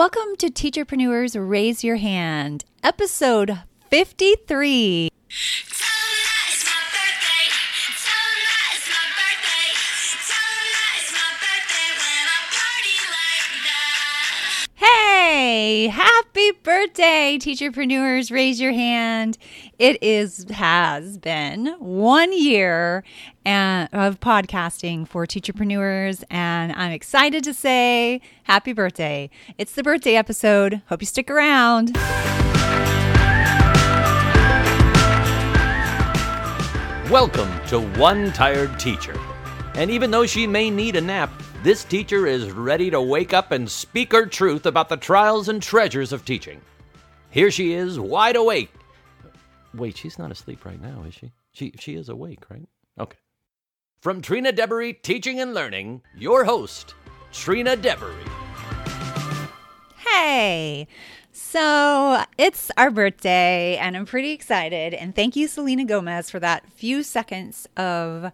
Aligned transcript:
Welcome 0.00 0.34
to 0.38 0.48
Teacherpreneurs 0.48 1.36
Raise 1.38 1.84
Your 1.84 1.96
Hand, 1.96 2.64
episode 2.82 3.60
53. 3.90 5.10
Hey, 14.76 15.88
happy 15.88 16.52
birthday, 16.62 17.36
teacherpreneurs. 17.38 18.32
Raise 18.32 18.58
your 18.58 18.72
hand. 18.72 19.36
It 19.78 20.02
is 20.02 20.46
has 20.50 21.18
been 21.18 21.76
one 21.78 22.32
year 22.32 23.04
and, 23.44 23.88
of 23.92 24.20
podcasting 24.20 25.06
for 25.06 25.26
teacherpreneurs, 25.26 26.24
and 26.30 26.72
I'm 26.72 26.92
excited 26.92 27.44
to 27.44 27.54
say 27.54 28.20
happy 28.44 28.72
birthday. 28.72 29.30
It's 29.58 29.72
the 29.72 29.82
birthday 29.82 30.16
episode. 30.16 30.82
Hope 30.86 31.02
you 31.02 31.06
stick 31.06 31.30
around. 31.30 31.96
Welcome 37.10 37.50
to 37.66 37.80
One 37.98 38.32
Tired 38.32 38.78
Teacher. 38.78 39.18
And 39.74 39.90
even 39.90 40.10
though 40.10 40.26
she 40.26 40.46
may 40.46 40.70
need 40.70 40.96
a 40.96 41.00
nap, 41.00 41.32
this 41.62 41.84
teacher 41.84 42.26
is 42.26 42.52
ready 42.52 42.90
to 42.90 43.00
wake 43.00 43.34
up 43.34 43.52
and 43.52 43.70
speak 43.70 44.12
her 44.12 44.26
truth 44.26 44.66
about 44.66 44.88
the 44.88 44.96
trials 44.96 45.48
and 45.48 45.62
treasures 45.62 46.12
of 46.12 46.24
teaching. 46.24 46.60
Here 47.30 47.50
she 47.50 47.72
is, 47.72 47.98
wide 47.98 48.36
awake. 48.36 48.72
Wait, 49.74 49.96
she's 49.96 50.18
not 50.18 50.30
asleep 50.30 50.64
right 50.64 50.80
now, 50.80 51.04
is 51.06 51.14
she? 51.14 51.32
She 51.52 51.72
she 51.78 51.94
is 51.96 52.08
awake, 52.08 52.48
right? 52.50 52.68
Okay. 52.98 53.18
From 54.00 54.22
Trina 54.22 54.50
Deboree 54.50 54.94
Teaching 54.94 55.40
and 55.40 55.52
Learning, 55.52 56.00
your 56.16 56.44
host, 56.44 56.94
Trina 57.34 57.76
Deboree. 57.76 58.14
Hey, 59.98 60.88
so 61.32 62.24
it's 62.38 62.70
our 62.78 62.90
birthday, 62.90 63.76
and 63.76 63.98
I'm 63.98 64.06
pretty 64.06 64.30
excited. 64.30 64.94
And 64.94 65.14
thank 65.14 65.36
you, 65.36 65.46
Selena 65.46 65.84
Gomez, 65.84 66.30
for 66.30 66.40
that 66.40 66.72
few 66.72 67.02
seconds 67.02 67.68
of 67.76 68.32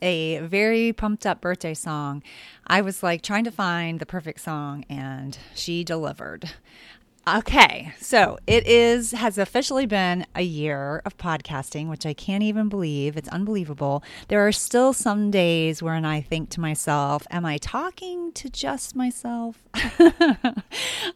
a 0.00 0.38
very 0.38 0.92
pumped 0.92 1.26
up 1.26 1.40
birthday 1.40 1.74
song. 1.74 2.22
I 2.68 2.80
was 2.80 3.02
like 3.02 3.20
trying 3.20 3.42
to 3.42 3.50
find 3.50 3.98
the 3.98 4.06
perfect 4.06 4.38
song, 4.38 4.84
and 4.88 5.36
she 5.52 5.82
delivered. 5.82 6.48
Okay, 7.36 7.92
so 8.00 8.38
it 8.46 8.66
is 8.66 9.12
has 9.12 9.36
officially 9.36 9.84
been 9.84 10.24
a 10.34 10.40
year 10.40 11.02
of 11.04 11.18
podcasting, 11.18 11.88
which 11.88 12.06
I 12.06 12.14
can't 12.14 12.42
even 12.42 12.70
believe. 12.70 13.18
It's 13.18 13.28
unbelievable. 13.28 14.02
There 14.28 14.46
are 14.46 14.52
still 14.52 14.94
some 14.94 15.30
days 15.30 15.82
when 15.82 16.06
I 16.06 16.22
think 16.22 16.48
to 16.50 16.60
myself, 16.60 17.26
"Am 17.30 17.44
I 17.44 17.58
talking 17.58 18.32
to 18.32 18.48
just 18.48 18.96
myself?" 18.96 19.62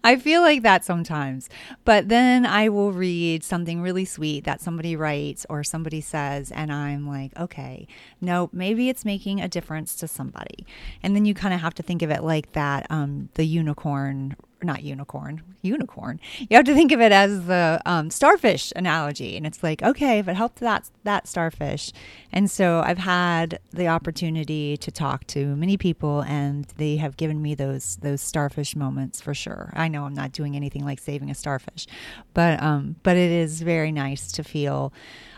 I 0.05 0.17
feel 0.17 0.43
like 0.43 0.63
that 0.63 0.85
sometimes. 0.85 1.49
But 1.87 2.11
then 2.11 2.45
I 2.45 2.69
will 2.69 2.93
read 2.93 3.43
something 3.43 3.81
really 3.81 4.05
sweet 4.05 4.45
that 4.45 4.61
somebody 4.61 4.95
writes 4.97 5.47
or 5.49 5.65
somebody 5.65 6.03
says 6.03 6.51
and 6.51 6.71
I'm 6.71 7.09
like, 7.09 7.35
"Okay, 7.39 7.87
no, 8.21 8.51
maybe 8.53 8.91
it's 8.91 9.07
making 9.07 9.41
a 9.41 9.49
difference 9.49 9.97
to 9.97 10.09
somebody." 10.09 10.67
And 11.03 11.17
then 11.17 11.25
you 11.25 11.33
kind 11.33 11.55
of 11.55 11.61
have 11.61 11.75
to 11.75 11.83
think 11.83 12.03
of 12.03 12.11
it 12.11 12.23
like 12.23 12.53
that 12.53 12.87
um 12.91 13.31
the 13.35 13.47
unicorn 13.47 14.37
not 14.65 14.83
unicorn, 14.83 15.43
unicorn. 15.63 16.21
You 16.39 16.57
have 16.57 16.67
to 16.67 16.75
think 16.75 16.93
of 16.93 17.01
it 17.01 17.13
as 17.13 17.47
the 17.47 17.81
um, 17.87 18.11
starfish 18.11 18.73
analogy, 18.77 19.37
and 19.37 19.47
it's 19.47 19.63
like, 19.63 19.83
okay, 19.83 20.19
if 20.19 20.29
it 20.29 20.35
helped 20.35 20.61
that 20.61 20.91
that 21.05 21.27
starfish, 21.27 21.93
and 22.33 22.51
so 22.51 22.83
I've 22.85 22.99
had 22.99 23.59
the 23.71 23.89
opportunity 23.89 24.77
to 24.77 24.91
talk 24.91 25.27
to 25.29 25.57
many 25.57 25.77
people, 25.77 26.21
and 26.23 26.67
they 26.77 26.97
have 26.97 27.17
given 27.17 27.43
me 27.43 27.55
those 27.55 27.97
those 27.97 28.21
starfish 28.21 28.77
moments 28.77 29.21
for 29.21 29.35
sure. 29.35 29.73
I 29.75 29.89
know 29.89 30.05
I'm 30.05 30.15
not 30.15 30.33
doing 30.33 30.57
anything 30.57 30.85
like 30.85 31.01
saving 31.01 31.31
a 31.31 31.35
starfish, 31.35 31.87
but 32.35 32.63
um, 32.63 32.97
but 33.03 33.17
it 33.17 33.31
is 33.31 33.63
very 33.63 33.93
nice 33.93 34.33
to 34.33 34.45
feel 34.45 34.93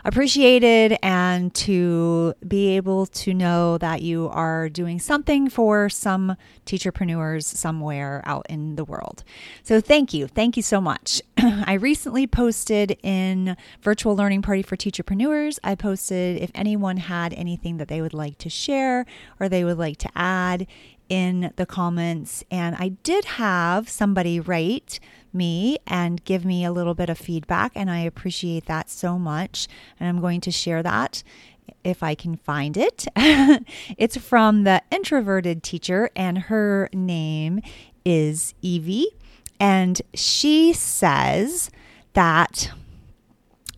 appreciated 0.05 0.97
and 1.01 1.53
to 1.55 2.35
be 2.47 2.75
able 2.77 3.07
to 3.07 3.33
know 3.33 3.77
that 3.79 4.03
you 4.03 4.29
are 4.29 4.69
doing 4.69 4.99
something 4.99 5.49
for 5.49 5.89
some 5.89 6.37
teacherpreneurs 6.67 7.43
somewhere 7.43 8.21
out 8.25 8.45
in 8.47 8.75
the 8.75 8.85
world. 8.85 9.23
So 9.63 9.81
thank 9.81 10.13
you. 10.13 10.27
Thank 10.27 10.57
you 10.57 10.63
so 10.63 10.79
much. 10.79 11.23
I 11.37 11.73
recently 11.73 12.27
posted 12.27 12.99
in 13.01 13.57
Virtual 13.81 14.15
Learning 14.15 14.43
Party 14.43 14.61
for 14.61 14.77
Teacherpreneurs. 14.77 15.57
I 15.63 15.73
posted 15.73 16.37
if 16.37 16.51
anyone 16.53 16.97
had 16.97 17.33
anything 17.33 17.77
that 17.77 17.87
they 17.87 18.01
would 18.01 18.13
like 18.13 18.37
to 18.39 18.49
share 18.49 19.07
or 19.39 19.49
they 19.49 19.63
would 19.63 19.79
like 19.79 19.97
to 19.97 20.09
add 20.15 20.67
in 21.09 21.51
the 21.55 21.65
comments. 21.65 22.43
And 22.51 22.75
I 22.77 22.89
did 22.89 23.25
have 23.25 23.89
somebody 23.89 24.39
write 24.39 24.99
me 25.35 25.77
and 25.85 26.23
give 26.23 26.45
me 26.45 26.65
a 26.65 26.71
little 26.71 26.95
bit 26.95 27.09
of 27.09 27.17
feedback, 27.17 27.71
and 27.75 27.91
I 27.91 27.99
appreciate 27.99 28.65
that 28.65 28.89
so 28.89 29.19
much. 29.19 29.67
And 29.99 30.09
I'm 30.09 30.21
going 30.21 30.41
to 30.41 30.51
share 30.51 30.81
that 30.81 31.21
if 31.83 32.01
I 32.01 32.15
can 32.15 32.37
find 32.37 32.77
it. 32.77 33.05
it's 33.97 34.17
from 34.17 34.63
the 34.63 34.81
introverted 34.89 35.61
teacher, 35.61 36.09
and 36.15 36.37
her 36.39 36.89
name 36.93 37.61
is 38.03 38.53
Evie. 38.61 39.09
And 39.59 40.01
she 40.13 40.73
says 40.73 41.69
that 42.13 42.71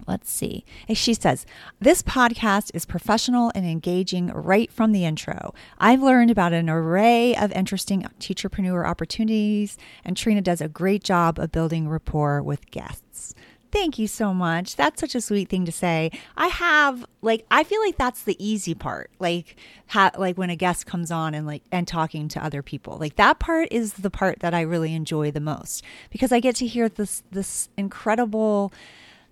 Let's 0.08 0.32
see. 0.32 0.64
She 0.94 1.14
says, 1.14 1.46
This 1.80 2.02
podcast 2.02 2.72
is 2.74 2.86
professional 2.86 3.52
and 3.54 3.66
engaging 3.66 4.28
right 4.28 4.72
from 4.72 4.94
the 4.94 5.04
intro. 5.04 5.54
I've 5.78 6.02
learned 6.02 6.32
about 6.32 6.54
an 6.54 6.70
array 6.70 7.36
of 7.36 7.52
interesting 7.52 8.04
teacherpreneur 8.20 8.88
opportunities, 8.88 9.78
and 10.06 10.16
Trina 10.16 10.42
does 10.42 10.62
a 10.62 10.70
great 10.70 11.04
job 11.04 11.38
of 11.38 11.52
building 11.52 11.90
rapport 11.90 12.42
with 12.42 12.72
guests. 12.72 13.36
Thank 13.70 14.00
you 14.00 14.08
so 14.08 14.34
much. 14.34 14.78
That's 14.78 15.02
such 15.02 15.14
a 15.14 15.20
sweet 15.20 15.50
thing 15.50 15.66
to 15.66 15.72
say. 15.74 16.12
I 16.38 16.48
have 16.48 17.06
like 17.22 17.46
I 17.52 17.66
feel 17.66 17.82
like 17.82 17.98
that's 17.98 18.24
the 18.24 18.38
easy 18.44 18.74
part. 18.74 19.12
Like 19.20 19.58
ha- 19.88 20.12
like 20.18 20.38
when 20.38 20.50
a 20.50 20.56
guest 20.56 20.86
comes 20.86 21.12
on 21.12 21.34
and 21.34 21.46
like 21.46 21.64
and 21.72 21.86
talking 21.86 22.30
to 22.30 22.44
other 22.44 22.62
people. 22.62 22.98
Like 22.98 23.18
that 23.18 23.40
part 23.40 23.68
is 23.72 23.94
the 23.94 24.10
part 24.10 24.40
that 24.40 24.54
I 24.54 24.62
really 24.62 24.94
enjoy 24.94 25.32
the 25.32 25.42
most 25.42 25.84
because 26.10 26.32
I 26.32 26.40
get 26.40 26.56
to 26.58 26.68
hear 26.68 26.88
this 26.88 27.24
this 27.30 27.68
incredible 27.78 28.72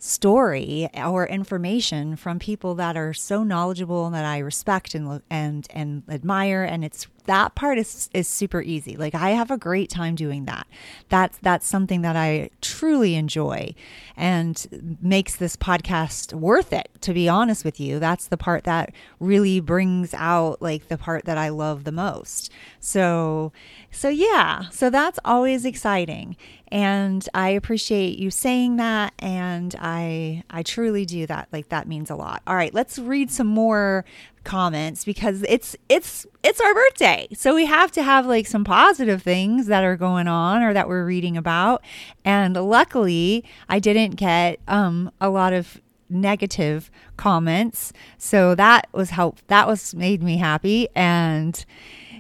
story 0.06 0.90
or 0.96 1.28
information 1.28 2.16
from 2.16 2.40
people 2.40 2.76
that 2.76 2.96
are 2.96 3.14
so 3.14 3.44
knowledgeable 3.44 4.06
and 4.06 4.16
that 4.16 4.26
I 4.26 4.38
respect 4.40 4.94
and 4.96 5.22
and 5.30 5.68
and 5.72 6.04
admire 6.10 6.64
and 6.64 6.86
it's 6.86 7.08
that 7.26 7.56
part 7.56 7.78
is 7.78 8.10
is 8.14 8.28
super 8.28 8.62
easy. 8.62 8.96
Like 8.96 9.16
I 9.16 9.32
have 9.32 9.52
a 9.52 9.58
great 9.58 9.90
time 9.90 10.16
doing 10.16 10.46
that. 10.46 10.68
That's 11.10 11.38
that's 11.40 11.68
something 11.68 12.02
that 12.02 12.16
I 12.16 12.50
truly 12.62 13.16
enjoy 13.16 13.76
and 14.18 14.98
makes 15.02 15.36
this 15.36 15.56
podcast 15.56 16.34
worth 16.34 16.72
it, 16.74 16.90
to 17.02 17.14
be 17.14 17.28
honest 17.28 17.66
with 17.66 17.80
you. 17.80 18.00
That's 18.00 18.28
the 18.28 18.38
part 18.38 18.64
that 18.64 18.94
really 19.20 19.60
brings 19.60 20.14
out 20.14 20.62
like 20.62 20.88
the 20.88 20.98
part 20.98 21.26
that 21.26 21.38
I 21.38 21.50
love 21.50 21.84
the 21.84 21.92
most. 21.92 22.52
So 22.80 23.52
so 23.92 24.10
yeah, 24.10 24.70
so 24.70 24.90
that's 24.90 25.20
always 25.26 25.66
exciting. 25.66 26.36
And 26.70 27.28
I 27.34 27.50
appreciate 27.50 28.18
you 28.18 28.32
saying 28.32 28.78
that 28.78 29.14
and 29.20 29.76
I 29.80 30.44
I 30.50 30.64
truly 30.64 31.06
do 31.06 31.26
that. 31.28 31.48
Like 31.52 31.70
that 31.70 31.88
means 31.88 32.10
a 32.10 32.16
lot. 32.16 32.42
All 32.48 32.56
right, 32.56 32.74
let's 32.74 33.00
read 33.00 33.32
some 33.32 33.48
more 33.48 34.06
comments 34.46 35.04
because 35.04 35.44
it's 35.50 35.76
it's 35.90 36.26
it's 36.44 36.62
our 36.62 36.74
birthday. 36.74 37.28
So 37.34 37.54
we 37.54 37.66
have 37.66 37.92
to 37.94 38.04
have 38.04 38.26
like 38.26 38.48
some 38.48 38.64
positive 38.64 39.22
things 39.22 39.68
that 39.68 39.84
are 39.84 39.98
going 39.98 40.28
on 40.28 40.64
or 40.64 40.74
that 40.74 40.88
we're 40.88 41.06
reading 41.06 41.36
about. 41.36 41.84
And 42.24 42.56
luckily, 42.56 43.44
I 43.68 43.80
didn't 43.80 44.16
get 44.16 44.60
um 44.68 45.12
a 45.20 45.30
lot 45.30 45.52
of 45.52 45.82
negative 46.10 46.90
comments. 47.18 47.92
So 48.18 48.56
that 48.56 48.88
was 48.94 49.10
help 49.10 49.40
that 49.48 49.68
was 49.68 49.94
made 49.94 50.24
me 50.24 50.38
happy 50.38 50.88
and 50.96 51.66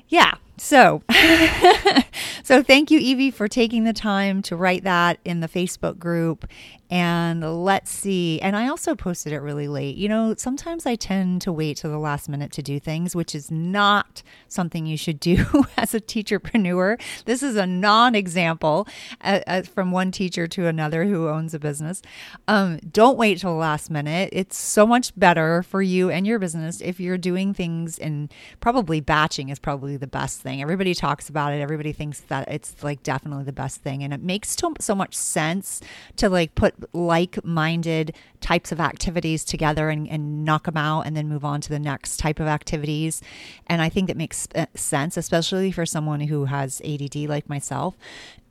yeah, 0.07 0.35
so, 0.57 1.03
so 2.43 2.63
thank 2.63 2.91
you, 2.91 2.99
Evie, 2.99 3.31
for 3.31 3.47
taking 3.47 3.83
the 3.83 3.93
time 3.93 4.41
to 4.43 4.55
write 4.55 4.83
that 4.83 5.19
in 5.25 5.39
the 5.41 5.47
Facebook 5.47 5.97
group. 5.97 6.47
And 6.89 7.63
let's 7.65 7.89
see. 7.89 8.39
And 8.41 8.55
I 8.55 8.67
also 8.67 8.93
posted 8.93 9.33
it 9.33 9.39
really 9.39 9.67
late. 9.67 9.95
You 9.95 10.07
know, 10.07 10.35
sometimes 10.37 10.85
I 10.85 10.95
tend 10.95 11.41
to 11.41 11.51
wait 11.51 11.77
till 11.77 11.89
the 11.89 11.97
last 11.97 12.29
minute 12.29 12.51
to 12.53 12.61
do 12.61 12.79
things, 12.79 13.15
which 13.15 13.33
is 13.33 13.49
not 13.49 14.21
something 14.47 14.85
you 14.85 14.95
should 14.95 15.19
do 15.19 15.65
as 15.77 15.95
a 15.95 15.99
teacherpreneur. 15.99 17.01
This 17.25 17.41
is 17.41 17.55
a 17.55 17.65
non-example 17.65 18.87
uh, 19.21 19.39
uh, 19.47 19.61
from 19.63 19.91
one 19.91 20.11
teacher 20.11 20.45
to 20.47 20.67
another 20.67 21.05
who 21.05 21.27
owns 21.27 21.55
a 21.55 21.59
business. 21.59 22.03
Um, 22.47 22.79
don't 22.91 23.17
wait 23.17 23.39
till 23.39 23.51
the 23.51 23.57
last 23.57 23.89
minute. 23.89 24.29
It's 24.31 24.57
so 24.57 24.85
much 24.85 25.11
better 25.17 25.63
for 25.63 25.81
you 25.81 26.11
and 26.11 26.27
your 26.27 26.37
business 26.37 26.81
if 26.81 26.99
you're 26.99 27.17
doing 27.17 27.53
things 27.55 27.97
and 27.97 28.31
probably 28.59 29.01
batching 29.01 29.49
is 29.49 29.57
probably 29.57 29.97
the 29.97 30.07
best 30.07 30.41
thing. 30.45 30.61
Everybody 30.61 30.93
talks 30.93 31.29
about 31.29 31.53
it. 31.53 31.61
Everybody 31.61 31.93
thinks 31.93 32.19
that 32.21 32.47
it's 32.49 32.83
like 32.83 33.01
definitely 33.01 33.45
the 33.45 33.53
best 33.53 33.81
thing, 33.81 34.03
and 34.03 34.13
it 34.13 34.21
makes 34.21 34.49
so, 34.49 34.73
so 34.79 34.93
much 34.93 35.15
sense 35.15 35.81
to 36.17 36.29
like 36.29 36.53
put 36.53 36.65
put 36.71 36.93
like 36.93 37.43
minded 37.43 38.15
types 38.41 38.71
of 38.71 38.79
activities 38.79 39.43
together 39.43 39.89
and, 39.89 40.07
and 40.07 40.45
knock 40.45 40.65
them 40.65 40.77
out 40.77 41.01
and 41.01 41.15
then 41.15 41.27
move 41.27 41.43
on 41.43 41.61
to 41.61 41.69
the 41.69 41.79
next 41.79 42.17
type 42.17 42.39
of 42.39 42.47
activities. 42.47 43.21
And 43.67 43.81
I 43.81 43.89
think 43.89 44.07
that 44.07 44.17
makes 44.17 44.47
uh, 44.55 44.65
sense, 44.75 45.17
especially 45.17 45.71
for 45.71 45.85
someone 45.85 46.21
who 46.21 46.45
has 46.45 46.81
ADD 46.81 47.15
like 47.15 47.49
myself. 47.49 47.95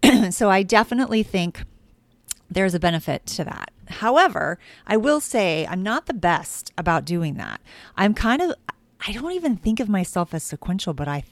so 0.30 0.50
I 0.50 0.62
definitely 0.62 1.22
think 1.22 1.62
there's 2.50 2.74
a 2.74 2.80
benefit 2.80 3.26
to 3.26 3.44
that. 3.44 3.70
However, 3.88 4.58
I 4.86 4.96
will 4.96 5.20
say 5.20 5.66
I'm 5.66 5.82
not 5.82 6.06
the 6.06 6.14
best 6.14 6.72
about 6.76 7.04
doing 7.04 7.34
that. 7.34 7.60
I'm 7.96 8.14
kind 8.14 8.42
of 8.42 8.54
I 9.06 9.12
don't 9.12 9.32
even 9.32 9.56
think 9.56 9.80
of 9.80 9.88
myself 9.88 10.32
as 10.32 10.42
sequential, 10.42 10.94
but 10.94 11.08
I 11.08 11.24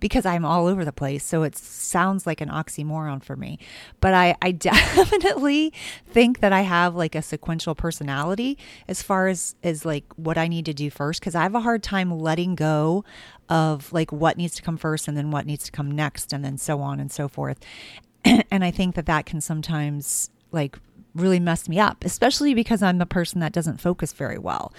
because 0.00 0.26
I'm 0.26 0.44
all 0.44 0.66
over 0.66 0.84
the 0.84 0.92
place. 0.92 1.24
So 1.24 1.42
it 1.42 1.56
sounds 1.56 2.26
like 2.26 2.40
an 2.40 2.48
oxymoron 2.48 3.22
for 3.22 3.36
me. 3.36 3.58
But 4.00 4.14
I, 4.14 4.36
I 4.42 4.50
definitely 4.52 5.72
think 6.06 6.40
that 6.40 6.52
I 6.52 6.62
have 6.62 6.94
like 6.94 7.14
a 7.14 7.22
sequential 7.22 7.74
personality 7.74 8.58
as 8.88 9.02
far 9.02 9.28
as, 9.28 9.54
as 9.62 9.84
like 9.84 10.04
what 10.16 10.38
I 10.38 10.48
need 10.48 10.66
to 10.66 10.74
do 10.74 10.90
first. 10.90 11.22
Cause 11.22 11.34
I 11.34 11.42
have 11.42 11.54
a 11.54 11.60
hard 11.60 11.82
time 11.82 12.10
letting 12.10 12.54
go 12.54 13.04
of 13.48 13.92
like 13.92 14.12
what 14.12 14.36
needs 14.36 14.54
to 14.56 14.62
come 14.62 14.76
first 14.76 15.08
and 15.08 15.16
then 15.16 15.30
what 15.30 15.46
needs 15.46 15.64
to 15.64 15.72
come 15.72 15.90
next 15.90 16.32
and 16.32 16.44
then 16.44 16.56
so 16.58 16.80
on 16.80 17.00
and 17.00 17.12
so 17.12 17.28
forth. 17.28 17.58
and 18.24 18.64
I 18.64 18.70
think 18.70 18.94
that 18.94 19.06
that 19.06 19.26
can 19.26 19.40
sometimes 19.40 20.30
like 20.52 20.78
really 21.14 21.40
messed 21.40 21.68
me 21.68 21.78
up, 21.78 22.04
especially 22.04 22.54
because 22.54 22.82
I'm 22.82 23.00
a 23.00 23.06
person 23.06 23.40
that 23.40 23.52
doesn't 23.52 23.80
focus 23.80 24.12
very 24.12 24.38
well. 24.38 24.72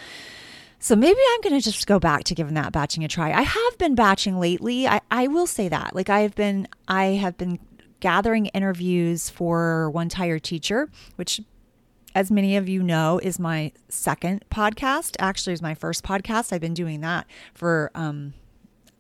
So 0.85 0.95
maybe 0.95 1.17
I'm 1.33 1.41
going 1.41 1.59
to 1.59 1.63
just 1.63 1.87
go 1.87 1.97
back 1.97 2.25
to 2.25 2.35
giving 2.35 2.53
that 2.53 2.71
batching 2.71 3.03
a 3.03 3.07
try. 3.07 3.31
I 3.31 3.41
have 3.41 3.77
been 3.79 3.95
batching 3.95 4.39
lately. 4.39 4.87
I, 4.87 5.01
I 5.09 5.25
will 5.25 5.47
say 5.47 5.67
that. 5.67 5.95
Like 5.95 6.11
I've 6.11 6.35
been 6.35 6.67
I 6.87 7.05
have 7.05 7.39
been 7.39 7.57
gathering 8.01 8.45
interviews 8.53 9.27
for 9.27 9.89
One 9.89 10.09
Tired 10.09 10.43
Teacher, 10.43 10.91
which 11.15 11.41
as 12.13 12.29
many 12.29 12.55
of 12.55 12.69
you 12.69 12.83
know 12.83 13.19
is 13.23 13.39
my 13.39 13.71
second 13.89 14.45
podcast. 14.51 15.15
Actually 15.17 15.53
is 15.53 15.61
my 15.63 15.73
first 15.73 16.03
podcast. 16.03 16.53
I've 16.53 16.61
been 16.61 16.75
doing 16.75 17.01
that 17.01 17.25
for 17.55 17.89
um 17.95 18.35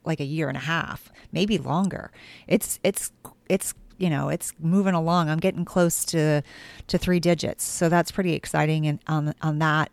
like 0.05 0.19
a 0.19 0.25
year 0.25 0.47
and 0.47 0.57
a 0.57 0.61
half, 0.61 1.11
maybe 1.31 1.59
longer. 1.59 2.11
It's 2.47 2.79
it's 2.83 3.11
it's 3.47 3.75
you 3.99 4.09
know 4.09 4.29
it's 4.29 4.51
moving 4.59 4.93
along 4.93 5.29
i'm 5.29 5.39
getting 5.39 5.63
close 5.63 6.03
to 6.03 6.41
to 6.87 6.97
three 6.97 7.21
digits 7.21 7.63
so 7.63 7.87
that's 7.87 8.11
pretty 8.11 8.33
exciting 8.33 8.85
and 8.87 8.99
on 9.07 9.33
on 9.41 9.59
that 9.59 9.89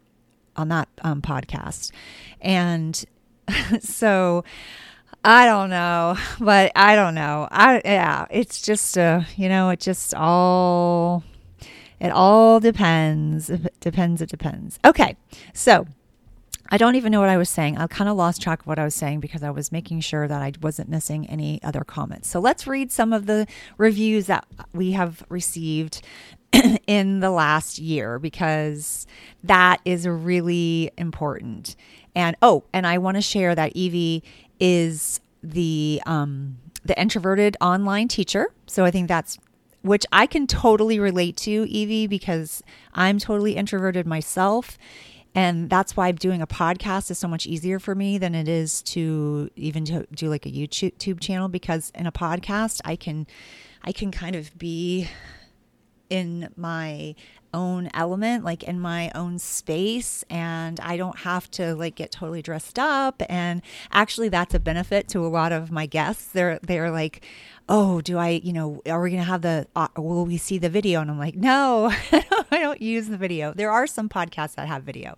on 0.57 0.69
that 0.69 0.89
um, 1.03 1.23
podcast 1.23 1.91
and 2.41 3.05
so 3.81 4.45
i 5.25 5.47
don't 5.47 5.71
know 5.71 6.17
but 6.41 6.73
i 6.75 6.95
don't 6.95 7.15
know 7.15 7.49
i 7.51 7.81
yeah 7.85 8.27
it's 8.31 8.61
just 8.61 8.99
uh 8.99 9.23
you 9.37 9.49
know 9.49 9.71
it 9.71 9.81
just 9.81 10.15
all 10.15 11.23
it 12.01 12.11
all 12.11 12.61
depends 12.61 13.51
it 13.51 13.73
depends 13.81 14.21
it 14.21 14.29
depends 14.29 14.79
okay 14.85 15.17
so 15.53 15.87
I 16.73 16.79
don't 16.79 16.95
even 16.95 17.13
know 17.13 17.21
what 17.21 17.29
I 17.29 17.37
was 17.37 17.51
saying. 17.51 17.77
I 17.77 17.87
kind 17.87 18.09
of 18.09 18.17
lost 18.17 18.41
track 18.41 18.61
of 18.61 18.67
what 18.67 18.79
I 18.79 18.85
was 18.85 18.95
saying 18.95 19.21
because 19.21 19.43
I 19.43 19.51
was 19.51 19.73
making 19.73 20.01
sure 20.01 20.27
that 20.27 20.41
I 20.41 20.53
wasn't 20.63 20.89
missing 20.89 21.29
any 21.29 21.63
other 21.63 21.85
comments. 21.85 22.29
So 22.31 22.41
let's 22.41 22.67
read 22.67 22.91
some 22.91 23.13
of 23.13 23.27
the 23.27 23.47
reviews 23.77 24.25
that 24.29 24.47
we 24.73 24.93
have 24.93 25.23
received 25.29 26.01
in 26.87 27.21
the 27.21 27.31
last 27.31 27.79
year 27.79 28.19
because 28.19 29.07
that 29.45 29.81
is 29.85 30.07
really 30.07 30.91
important. 30.97 31.77
And 32.15 32.37
oh, 32.43 32.65
and 32.73 32.87
I 32.87 32.99
want 32.99 33.17
to 33.17 33.23
share 33.23 33.55
that 33.55 33.73
Evie 33.75 34.23
is 34.61 35.21
the 35.43 36.03
um, 36.07 36.59
the 36.85 36.99
introverted 37.01 37.57
online 37.61 38.09
teacher. 38.09 38.53
So 38.67 38.85
I 38.85 38.91
think 38.91 39.09
that's 39.09 39.39
which 39.83 40.07
I 40.13 40.27
can 40.27 40.47
totally 40.47 41.01
relate 41.01 41.37
to, 41.39 41.67
Evie, 41.69 42.07
because 42.07 42.63
I'm 42.95 43.19
totally 43.19 43.57
introverted 43.57 44.07
myself. 44.07 44.79
And 45.35 45.71
that's 45.71 45.97
why 45.97 46.13
doing 46.13 46.43
a 46.43 46.47
podcast 46.47 47.11
is 47.11 47.19
so 47.19 47.27
much 47.27 47.47
easier 47.47 47.79
for 47.79 47.95
me 47.95 48.19
than 48.19 48.35
it 48.35 48.49
is 48.49 48.83
to 48.83 49.51
even 49.57 49.85
to 49.87 50.07
do 50.15 50.29
like 50.29 50.45
a 50.45 50.51
YouTube 50.51 51.21
channel 51.21 51.49
because 51.49 51.91
in 51.95 52.07
a 52.07 52.13
podcast 52.13 52.83
I 52.85 52.97
can 52.97 53.27
I 53.83 53.93
can 53.93 54.11
kind 54.11 54.37
of 54.37 54.57
be 54.59 55.09
in 56.13 56.51
my 56.57 57.15
own 57.55 57.89
element, 57.95 58.45
like 58.45 58.63
in 58.63 58.79
my 58.79 59.11
own 59.15 59.39
space, 59.39 60.25
and 60.29 60.79
I 60.81 60.99
don't 60.99 61.19
have 61.21 61.51
to 61.53 61.75
like 61.75 61.95
get 61.95 62.11
totally 62.11 62.43
dressed 62.43 62.79
up. 62.79 63.23
And 63.31 63.63
actually, 63.91 64.29
that's 64.29 64.55
a 64.55 64.61
benefit 64.61 65.09
to 65.09 65.25
a 65.25 65.29
lot 65.29 65.53
of 65.53 65.71
my 65.71 65.87
guests. 65.87 66.27
They're 66.27 66.59
they're 66.63 66.91
like, 66.91 67.25
oh, 67.69 68.03
do 68.03 68.19
I, 68.19 68.41
you 68.45 68.53
know, 68.53 68.83
are 68.87 69.01
we 69.01 69.13
to 69.13 69.23
have 69.23 69.41
the, 69.41 69.67
uh, 69.75 69.89
will 69.97 70.27
we 70.27 70.37
see 70.37 70.59
the 70.59 70.69
video? 70.69 71.01
And 71.01 71.11
I'm 71.11 71.19
like, 71.19 71.37
no, 71.37 71.91
I 72.51 72.59
don't 72.59 72.83
use 72.83 73.09
the 73.09 73.17
video. 73.17 73.55
There 73.55 73.71
are 73.71 73.87
some 73.87 74.11
podcasts 74.11 74.57
that 74.57 74.69
have 74.69 74.83
video. 74.83 75.17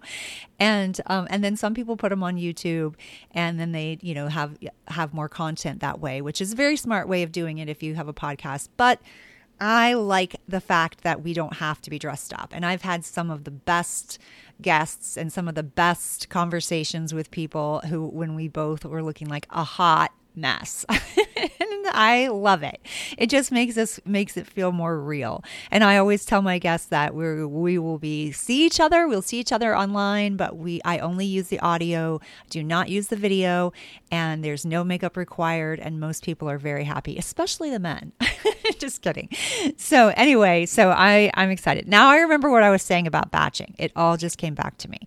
And, 0.60 1.00
um, 1.06 1.26
and 1.30 1.42
then 1.42 1.56
some 1.56 1.74
people 1.74 1.96
put 1.96 2.10
them 2.10 2.22
on 2.22 2.36
YouTube 2.36 2.94
and 3.32 3.58
then 3.58 3.72
they, 3.72 3.98
you 4.02 4.14
know, 4.14 4.28
have, 4.28 4.56
have 4.88 5.14
more 5.14 5.28
content 5.28 5.80
that 5.80 5.98
way, 6.00 6.20
which 6.20 6.40
is 6.40 6.52
a 6.52 6.56
very 6.56 6.76
smart 6.76 7.08
way 7.08 7.24
of 7.24 7.32
doing 7.32 7.58
it 7.58 7.68
if 7.68 7.82
you 7.82 7.94
have 7.94 8.08
a 8.08 8.14
podcast. 8.14 8.68
But, 8.76 9.00
I 9.60 9.94
like 9.94 10.36
the 10.48 10.60
fact 10.60 11.02
that 11.02 11.22
we 11.22 11.32
don't 11.32 11.54
have 11.54 11.80
to 11.82 11.90
be 11.90 11.98
dressed 11.98 12.32
up. 12.34 12.50
And 12.52 12.66
I've 12.66 12.82
had 12.82 13.04
some 13.04 13.30
of 13.30 13.44
the 13.44 13.50
best 13.50 14.18
guests 14.60 15.16
and 15.16 15.32
some 15.32 15.48
of 15.48 15.54
the 15.54 15.62
best 15.62 16.28
conversations 16.28 17.14
with 17.14 17.30
people 17.30 17.80
who, 17.88 18.06
when 18.06 18.34
we 18.34 18.48
both 18.48 18.84
were 18.84 19.02
looking 19.02 19.28
like 19.28 19.46
a 19.50 19.64
hot 19.64 20.12
mess. 20.36 20.84
and 20.90 21.86
I 21.92 22.28
love 22.28 22.62
it. 22.62 22.80
It 23.16 23.30
just 23.30 23.52
makes 23.52 23.76
us 23.76 24.00
makes 24.04 24.36
it 24.36 24.46
feel 24.46 24.72
more 24.72 24.98
real. 24.98 25.44
And 25.70 25.84
I 25.84 25.96
always 25.96 26.24
tell 26.24 26.42
my 26.42 26.58
guests 26.58 26.88
that 26.88 27.14
we 27.14 27.44
we 27.44 27.78
will 27.78 27.98
be 27.98 28.32
see 28.32 28.64
each 28.66 28.80
other, 28.80 29.06
we'll 29.06 29.22
see 29.22 29.38
each 29.38 29.52
other 29.52 29.76
online, 29.76 30.36
but 30.36 30.56
we 30.56 30.80
I 30.84 30.98
only 30.98 31.26
use 31.26 31.48
the 31.48 31.60
audio, 31.60 32.20
do 32.50 32.62
not 32.62 32.88
use 32.88 33.08
the 33.08 33.16
video, 33.16 33.72
and 34.10 34.44
there's 34.44 34.64
no 34.64 34.84
makeup 34.84 35.16
required 35.16 35.78
and 35.80 36.00
most 36.00 36.24
people 36.24 36.48
are 36.50 36.58
very 36.58 36.84
happy, 36.84 37.16
especially 37.16 37.70
the 37.70 37.78
men. 37.78 38.12
just 38.78 39.02
kidding. 39.02 39.28
So 39.76 40.08
anyway, 40.16 40.66
so 40.66 40.90
I 40.90 41.30
I'm 41.34 41.50
excited. 41.50 41.88
Now 41.88 42.08
I 42.08 42.18
remember 42.18 42.50
what 42.50 42.62
I 42.62 42.70
was 42.70 42.82
saying 42.82 43.06
about 43.06 43.30
batching. 43.30 43.74
It 43.78 43.92
all 43.96 44.16
just 44.16 44.38
came 44.38 44.54
back 44.54 44.78
to 44.78 44.90
me. 44.90 44.98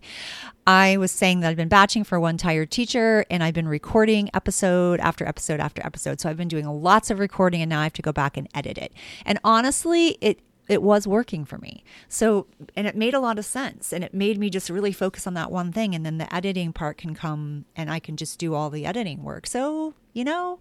I 0.66 0.98
was 0.98 1.10
saying 1.10 1.40
that 1.40 1.48
I've 1.48 1.56
been 1.56 1.68
batching 1.68 2.04
for 2.04 2.20
one 2.20 2.36
tired 2.36 2.70
teacher 2.70 3.24
and 3.30 3.42
I've 3.42 3.54
been 3.54 3.68
recording 3.68 4.28
episode 4.34 5.00
after 5.00 5.26
episode 5.26 5.60
after 5.60 5.84
episode. 5.84 6.20
So 6.20 6.28
I've 6.28 6.36
been 6.36 6.48
doing 6.48 6.66
lots 6.66 7.10
of 7.10 7.18
recording 7.18 7.62
and 7.62 7.70
now 7.70 7.80
I 7.80 7.84
have 7.84 7.94
to 7.94 8.02
go 8.02 8.12
back 8.12 8.36
and 8.36 8.48
edit 8.54 8.76
it. 8.76 8.92
And 9.24 9.38
honestly, 9.42 10.18
it 10.20 10.40
it 10.68 10.82
was 10.82 11.06
working 11.06 11.46
for 11.46 11.56
me. 11.56 11.82
So, 12.08 12.46
and 12.76 12.86
it 12.86 12.94
made 12.94 13.14
a 13.14 13.20
lot 13.20 13.38
of 13.38 13.46
sense 13.46 13.92
and 13.92 14.04
it 14.04 14.12
made 14.12 14.38
me 14.38 14.50
just 14.50 14.68
really 14.68 14.92
focus 14.92 15.26
on 15.26 15.32
that 15.34 15.50
one 15.50 15.72
thing. 15.72 15.94
And 15.94 16.04
then 16.04 16.18
the 16.18 16.32
editing 16.32 16.74
part 16.74 16.98
can 16.98 17.14
come 17.14 17.64
and 17.74 17.90
I 17.90 17.98
can 17.98 18.18
just 18.18 18.38
do 18.38 18.52
all 18.54 18.68
the 18.68 18.84
editing 18.84 19.22
work. 19.22 19.46
So, 19.46 19.94
you 20.12 20.24
know, 20.24 20.60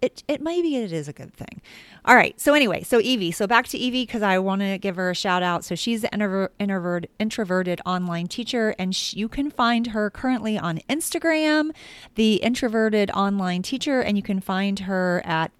it, 0.00 0.22
it 0.28 0.40
maybe 0.40 0.76
it 0.76 0.92
is 0.92 1.08
a 1.08 1.12
good 1.12 1.34
thing. 1.34 1.60
All 2.04 2.14
right. 2.14 2.38
So 2.40 2.54
anyway, 2.54 2.82
so 2.82 3.00
Evie. 3.00 3.32
So 3.32 3.46
back 3.46 3.66
to 3.68 3.78
Evie 3.78 4.06
because 4.06 4.22
I 4.22 4.38
want 4.38 4.62
to 4.62 4.78
give 4.78 4.96
her 4.96 5.10
a 5.10 5.14
shout 5.14 5.42
out. 5.42 5.64
So 5.64 5.74
she's 5.74 6.02
the 6.02 6.12
introvert, 6.12 6.54
introvert 6.58 7.06
introverted 7.18 7.80
online 7.84 8.28
teacher, 8.28 8.74
and 8.78 8.94
sh- 8.94 9.14
you 9.14 9.28
can 9.28 9.50
find 9.50 9.88
her 9.88 10.10
currently 10.10 10.58
on 10.58 10.78
Instagram, 10.88 11.70
the 12.14 12.36
introverted 12.36 13.10
online 13.10 13.62
teacher, 13.62 14.00
and 14.00 14.16
you 14.16 14.22
can 14.22 14.40
find 14.40 14.80
her 14.80 15.22
at 15.24 15.50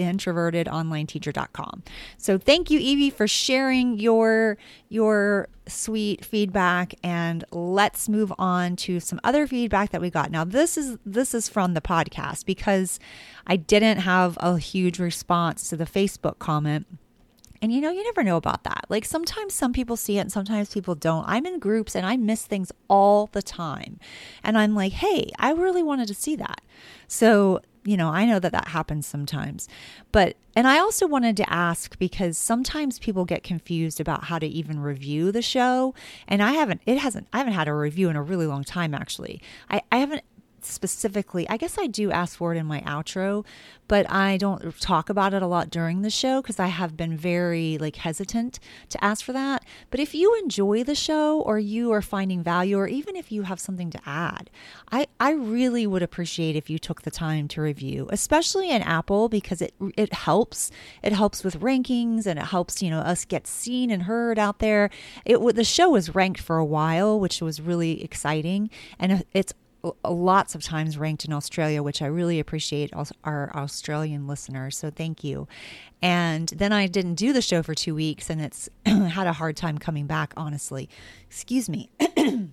introvertedonlineteacher.com. 0.00 1.82
So 2.18 2.38
thank 2.38 2.70
you 2.70 2.78
Evie 2.78 3.10
for 3.10 3.28
sharing 3.28 3.98
your 3.98 4.58
your 4.88 5.48
sweet 5.66 6.24
feedback 6.24 6.94
and 7.02 7.44
let's 7.52 8.08
move 8.08 8.32
on 8.38 8.76
to 8.76 8.98
some 8.98 9.20
other 9.22 9.46
feedback 9.46 9.90
that 9.90 10.00
we 10.00 10.10
got. 10.10 10.30
Now 10.30 10.44
this 10.44 10.76
is 10.76 10.98
this 11.04 11.34
is 11.34 11.48
from 11.48 11.74
the 11.74 11.80
podcast 11.80 12.46
because 12.46 12.98
I 13.46 13.56
didn't 13.56 13.98
have 13.98 14.36
a 14.40 14.58
huge 14.58 14.98
response 14.98 15.68
to 15.70 15.76
the 15.76 15.86
Facebook 15.86 16.38
comment. 16.38 16.86
And 17.62 17.72
you 17.72 17.80
know, 17.80 17.90
you 17.90 18.02
never 18.02 18.22
know 18.22 18.36
about 18.36 18.64
that. 18.64 18.86
Like 18.88 19.04
sometimes 19.04 19.54
some 19.54 19.72
people 19.72 19.96
see 19.96 20.16
it 20.16 20.22
and 20.22 20.32
sometimes 20.32 20.72
people 20.72 20.94
don't. 20.94 21.24
I'm 21.28 21.44
in 21.44 21.58
groups 21.58 21.94
and 21.94 22.06
I 22.06 22.16
miss 22.16 22.46
things 22.46 22.72
all 22.88 23.28
the 23.32 23.42
time. 23.42 23.98
And 24.42 24.56
I'm 24.56 24.74
like, 24.74 24.92
hey, 24.92 25.30
I 25.38 25.52
really 25.52 25.82
wanted 25.82 26.08
to 26.08 26.14
see 26.14 26.36
that. 26.36 26.62
So 27.06 27.60
you 27.84 27.96
know, 27.96 28.08
I 28.08 28.24
know 28.24 28.38
that 28.38 28.52
that 28.52 28.68
happens 28.68 29.06
sometimes. 29.06 29.68
But, 30.12 30.36
and 30.54 30.66
I 30.66 30.78
also 30.78 31.06
wanted 31.06 31.36
to 31.38 31.52
ask 31.52 31.98
because 31.98 32.36
sometimes 32.36 32.98
people 32.98 33.24
get 33.24 33.42
confused 33.42 34.00
about 34.00 34.24
how 34.24 34.38
to 34.38 34.46
even 34.46 34.80
review 34.80 35.32
the 35.32 35.42
show. 35.42 35.94
And 36.28 36.42
I 36.42 36.52
haven't, 36.52 36.82
it 36.86 36.98
hasn't, 36.98 37.28
I 37.32 37.38
haven't 37.38 37.54
had 37.54 37.68
a 37.68 37.74
review 37.74 38.08
in 38.08 38.16
a 38.16 38.22
really 38.22 38.46
long 38.46 38.64
time, 38.64 38.94
actually. 38.94 39.40
I, 39.70 39.82
I 39.90 39.98
haven't 39.98 40.22
specifically, 40.64 41.48
I 41.48 41.56
guess 41.56 41.76
I 41.78 41.86
do 41.86 42.10
ask 42.10 42.36
for 42.36 42.54
it 42.54 42.58
in 42.58 42.66
my 42.66 42.80
outro, 42.82 43.44
but 43.88 44.08
I 44.08 44.36
don't 44.36 44.78
talk 44.80 45.10
about 45.10 45.34
it 45.34 45.42
a 45.42 45.48
lot 45.48 45.68
during 45.68 46.02
the 46.02 46.10
show 46.10 46.40
because 46.40 46.60
I 46.60 46.68
have 46.68 46.96
been 46.96 47.16
very 47.16 47.76
like 47.76 47.96
hesitant 47.96 48.60
to 48.90 49.04
ask 49.04 49.24
for 49.24 49.32
that. 49.32 49.64
But 49.90 49.98
if 49.98 50.14
you 50.14 50.38
enjoy 50.42 50.84
the 50.84 50.94
show 50.94 51.40
or 51.40 51.58
you 51.58 51.90
are 51.90 52.00
finding 52.00 52.40
value 52.42 52.78
or 52.78 52.86
even 52.86 53.16
if 53.16 53.32
you 53.32 53.42
have 53.42 53.58
something 53.58 53.90
to 53.90 54.00
add, 54.06 54.48
I, 54.92 55.08
I 55.18 55.32
really 55.32 55.88
would 55.88 56.02
appreciate 56.02 56.54
if 56.54 56.70
you 56.70 56.78
took 56.78 57.02
the 57.02 57.10
time 57.10 57.48
to 57.48 57.60
review, 57.62 58.08
especially 58.12 58.70
in 58.70 58.82
Apple 58.82 59.28
because 59.28 59.60
it 59.60 59.74
it 59.96 60.12
helps. 60.12 60.70
It 61.02 61.12
helps 61.12 61.42
with 61.42 61.58
rankings 61.60 62.26
and 62.26 62.38
it 62.38 62.46
helps, 62.46 62.82
you 62.82 62.90
know, 62.90 63.00
us 63.00 63.24
get 63.24 63.48
seen 63.48 63.90
and 63.90 64.04
heard 64.04 64.38
out 64.38 64.60
there. 64.60 64.90
It 65.24 65.38
the 65.56 65.64
show 65.64 65.90
was 65.90 66.14
ranked 66.14 66.40
for 66.40 66.58
a 66.58 66.64
while, 66.64 67.18
which 67.18 67.40
was 67.40 67.60
really 67.60 68.04
exciting 68.04 68.70
and 69.00 69.24
it's 69.32 69.52
lots 70.04 70.54
of 70.54 70.62
times 70.62 70.98
ranked 70.98 71.24
in 71.24 71.32
Australia, 71.32 71.82
which 71.82 72.02
I 72.02 72.06
really 72.06 72.38
appreciate 72.38 72.92
our 73.24 73.50
Australian 73.54 74.26
listeners. 74.26 74.76
So 74.76 74.90
thank 74.90 75.24
you. 75.24 75.48
And 76.02 76.48
then 76.48 76.72
I 76.72 76.86
didn't 76.86 77.14
do 77.14 77.32
the 77.32 77.42
show 77.42 77.62
for 77.62 77.74
two 77.74 77.94
weeks 77.94 78.30
and 78.30 78.40
it's 78.40 78.68
had 78.86 79.26
a 79.26 79.32
hard 79.32 79.56
time 79.56 79.78
coming 79.78 80.06
back, 80.06 80.32
honestly. 80.36 80.88
Excuse 81.26 81.68
me. 81.68 81.90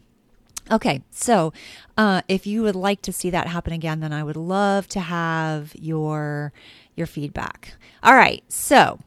okay, 0.72 1.02
so 1.12 1.54
uh, 1.98 2.22
if 2.28 2.46
you 2.48 2.62
would 2.64 2.76
like 2.76 3.02
to 3.04 3.14
see 3.14 3.30
that 3.30 3.48
happen 3.48 3.74
again, 3.74 4.00
then 4.00 4.14
I 4.14 4.24
would 4.24 4.38
love 4.38 4.88
to 4.90 5.00
have 5.00 5.74
your 5.76 6.54
your 6.96 7.08
feedback. 7.08 7.74
All 8.02 8.16
right, 8.16 8.44
so 8.50 9.00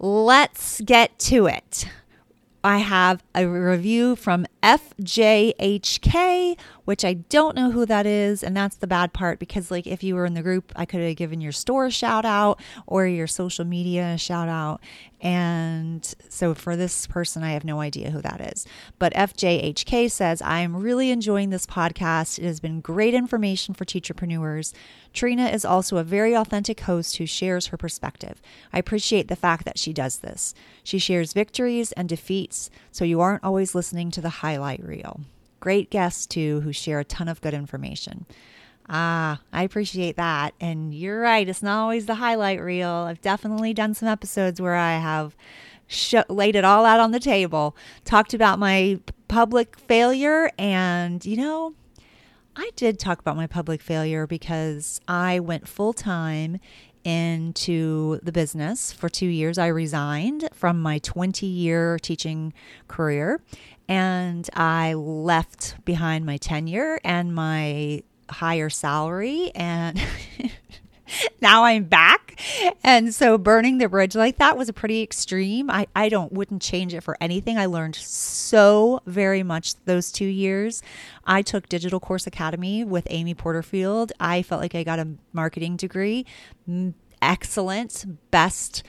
let's 0.00 0.80
get 0.80 1.18
to 1.20 1.46
it. 1.46 1.86
I 2.64 2.78
have 2.78 3.22
a 3.34 3.46
review 3.46 4.16
from 4.16 4.46
FJHK, 4.62 6.56
which 6.88 7.04
I 7.04 7.12
don't 7.12 7.54
know 7.54 7.70
who 7.70 7.84
that 7.84 8.06
is. 8.06 8.42
And 8.42 8.56
that's 8.56 8.76
the 8.76 8.86
bad 8.86 9.12
part 9.12 9.38
because, 9.38 9.70
like, 9.70 9.86
if 9.86 10.02
you 10.02 10.14
were 10.14 10.24
in 10.24 10.32
the 10.32 10.40
group, 10.40 10.72
I 10.74 10.86
could 10.86 11.02
have 11.02 11.16
given 11.16 11.38
your 11.38 11.52
store 11.52 11.84
a 11.84 11.90
shout 11.90 12.24
out 12.24 12.62
or 12.86 13.06
your 13.06 13.26
social 13.26 13.66
media 13.66 14.14
a 14.14 14.16
shout 14.16 14.48
out. 14.48 14.80
And 15.20 16.02
so 16.30 16.54
for 16.54 16.76
this 16.76 17.06
person, 17.06 17.42
I 17.42 17.50
have 17.50 17.62
no 17.66 17.82
idea 17.82 18.10
who 18.10 18.22
that 18.22 18.40
is. 18.54 18.66
But 18.98 19.12
FJHK 19.12 20.10
says, 20.10 20.40
I 20.40 20.60
am 20.60 20.76
really 20.76 21.10
enjoying 21.10 21.50
this 21.50 21.66
podcast. 21.66 22.38
It 22.38 22.46
has 22.46 22.58
been 22.58 22.80
great 22.80 23.12
information 23.12 23.74
for 23.74 23.84
teacherpreneurs. 23.84 24.72
Trina 25.12 25.48
is 25.48 25.66
also 25.66 25.98
a 25.98 26.04
very 26.04 26.34
authentic 26.34 26.80
host 26.80 27.18
who 27.18 27.26
shares 27.26 27.66
her 27.66 27.76
perspective. 27.76 28.40
I 28.72 28.78
appreciate 28.78 29.28
the 29.28 29.36
fact 29.36 29.66
that 29.66 29.78
she 29.78 29.92
does 29.92 30.20
this. 30.20 30.54
She 30.82 30.98
shares 30.98 31.34
victories 31.34 31.92
and 31.92 32.08
defeats, 32.08 32.70
so 32.90 33.04
you 33.04 33.20
aren't 33.20 33.44
always 33.44 33.74
listening 33.74 34.10
to 34.12 34.22
the 34.22 34.40
highlight 34.40 34.82
reel. 34.82 35.20
Great 35.60 35.90
guests, 35.90 36.26
too, 36.26 36.60
who 36.60 36.72
share 36.72 37.00
a 37.00 37.04
ton 37.04 37.28
of 37.28 37.40
good 37.40 37.54
information. 37.54 38.26
Ah, 38.88 39.40
I 39.52 39.64
appreciate 39.64 40.16
that. 40.16 40.54
And 40.60 40.94
you're 40.94 41.20
right, 41.20 41.48
it's 41.48 41.62
not 41.62 41.78
always 41.78 42.06
the 42.06 42.16
highlight 42.16 42.60
reel. 42.60 42.88
I've 42.88 43.20
definitely 43.20 43.74
done 43.74 43.94
some 43.94 44.08
episodes 44.08 44.60
where 44.60 44.76
I 44.76 44.98
have 44.98 45.36
sh- 45.86 46.14
laid 46.28 46.56
it 46.56 46.64
all 46.64 46.86
out 46.86 47.00
on 47.00 47.10
the 47.10 47.20
table, 47.20 47.76
talked 48.04 48.32
about 48.32 48.58
my 48.58 49.00
public 49.26 49.78
failure, 49.78 50.50
and 50.58 51.24
you 51.26 51.36
know, 51.36 51.74
I 52.56 52.70
did 52.76 52.98
talk 52.98 53.20
about 53.20 53.36
my 53.36 53.46
public 53.46 53.80
failure 53.80 54.26
because 54.26 55.00
I 55.06 55.38
went 55.38 55.68
full 55.68 55.92
time 55.92 56.58
into 57.08 58.20
the 58.22 58.32
business 58.32 58.92
for 58.92 59.08
two 59.08 59.26
years. 59.26 59.56
I 59.56 59.68
resigned 59.68 60.46
from 60.52 60.82
my 60.82 60.98
20 60.98 61.46
year 61.46 61.98
teaching 61.98 62.52
career 62.86 63.40
and 63.88 64.46
I 64.52 64.92
left 64.92 65.82
behind 65.86 66.26
my 66.26 66.36
tenure 66.36 67.00
and 67.02 67.34
my 67.34 68.02
higher 68.28 68.68
salary 68.68 69.50
and 69.54 69.98
now 71.40 71.64
I'm 71.64 71.84
back. 71.84 72.40
And 72.84 73.14
so 73.14 73.38
burning 73.38 73.78
the 73.78 73.88
bridge 73.88 74.14
like 74.14 74.38
that 74.38 74.56
was 74.56 74.68
a 74.68 74.72
pretty 74.72 75.02
extreme. 75.02 75.70
I, 75.70 75.86
I 75.94 76.08
don't 76.08 76.32
wouldn't 76.32 76.62
change 76.62 76.94
it 76.94 77.02
for 77.02 77.16
anything. 77.20 77.58
I 77.58 77.66
learned 77.66 77.96
so 77.96 79.00
very 79.06 79.42
much 79.42 79.74
those 79.84 80.12
two 80.12 80.26
years. 80.26 80.82
I 81.24 81.42
took 81.42 81.68
Digital 81.68 82.00
Course 82.00 82.26
Academy 82.26 82.84
with 82.84 83.06
Amy 83.10 83.34
Porterfield. 83.34 84.12
I 84.20 84.42
felt 84.42 84.60
like 84.60 84.74
I 84.74 84.84
got 84.84 84.98
a 84.98 85.08
marketing 85.32 85.76
degree. 85.76 86.26
Excellent, 87.20 88.30
best 88.30 88.82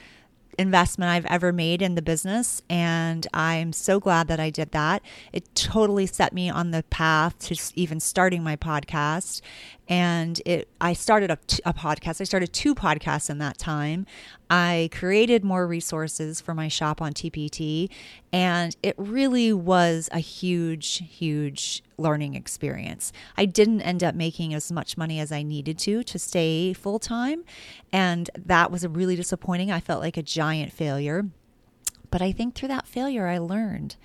investment 0.60 1.10
I've 1.10 1.26
ever 1.28 1.54
made 1.54 1.82
in 1.82 1.96
the 1.96 2.02
business. 2.02 2.62
And 2.70 3.26
I'm 3.34 3.72
so 3.72 4.00
glad 4.00 4.28
that 4.28 4.42
I 4.42 4.50
did 4.50 4.72
that. 4.72 5.02
It 5.32 5.56
totally 5.56 6.06
set 6.06 6.34
me 6.34 6.50
on 6.50 6.72
the 6.72 6.84
path 6.90 7.40
to 7.40 7.56
even 7.76 8.02
starting 8.02 8.44
my 8.44 8.58
podcast 8.58 9.42
and 9.90 10.40
it 10.46 10.70
i 10.80 10.94
started 10.94 11.32
a, 11.32 11.40
a, 11.66 11.74
podcast. 11.74 12.22
I 12.22 12.24
started 12.24 12.54
two 12.54 12.76
podcasts 12.76 13.30
in 13.30 13.40
that 13.40 13.58
time. 13.58 14.06
I 14.50 14.90
created 14.94 15.44
more 15.44 15.68
resources 15.68 16.40
for 16.40 16.54
my 16.54 16.68
shop 16.68 17.02
on 17.02 17.14
tpt 17.14 17.90
and 18.32 18.78
it 18.84 18.94
really 18.98 19.52
was 19.52 20.08
a 20.12 20.20
huge 20.20 21.04
huge 21.10 21.84
learning 21.98 22.36
experience. 22.36 23.12
I 23.36 23.46
didn't 23.46 23.82
end 23.82 24.04
up 24.04 24.16
making 24.16 24.54
as 24.54 24.72
much 24.72 24.96
money 24.96 25.20
as 25.20 25.32
i 25.32 25.42
needed 25.42 25.80
to 25.80 26.04
to 26.04 26.20
stay 26.20 26.72
full 26.74 27.00
time 27.00 27.44
and 27.92 28.30
that 28.38 28.72
was 28.72 28.88
really 28.88 29.16
disappointing. 29.16 29.72
I 29.72 29.80
felt 29.80 30.02
like 30.02 30.16
a 30.18 30.24
giant 30.24 30.72
failure. 30.72 31.26
But 32.12 32.22
i 32.22 32.32
think 32.32 32.54
through 32.54 32.70
that 32.70 32.88
failure 32.88 33.28
i 33.28 33.40
learned. 33.40 33.96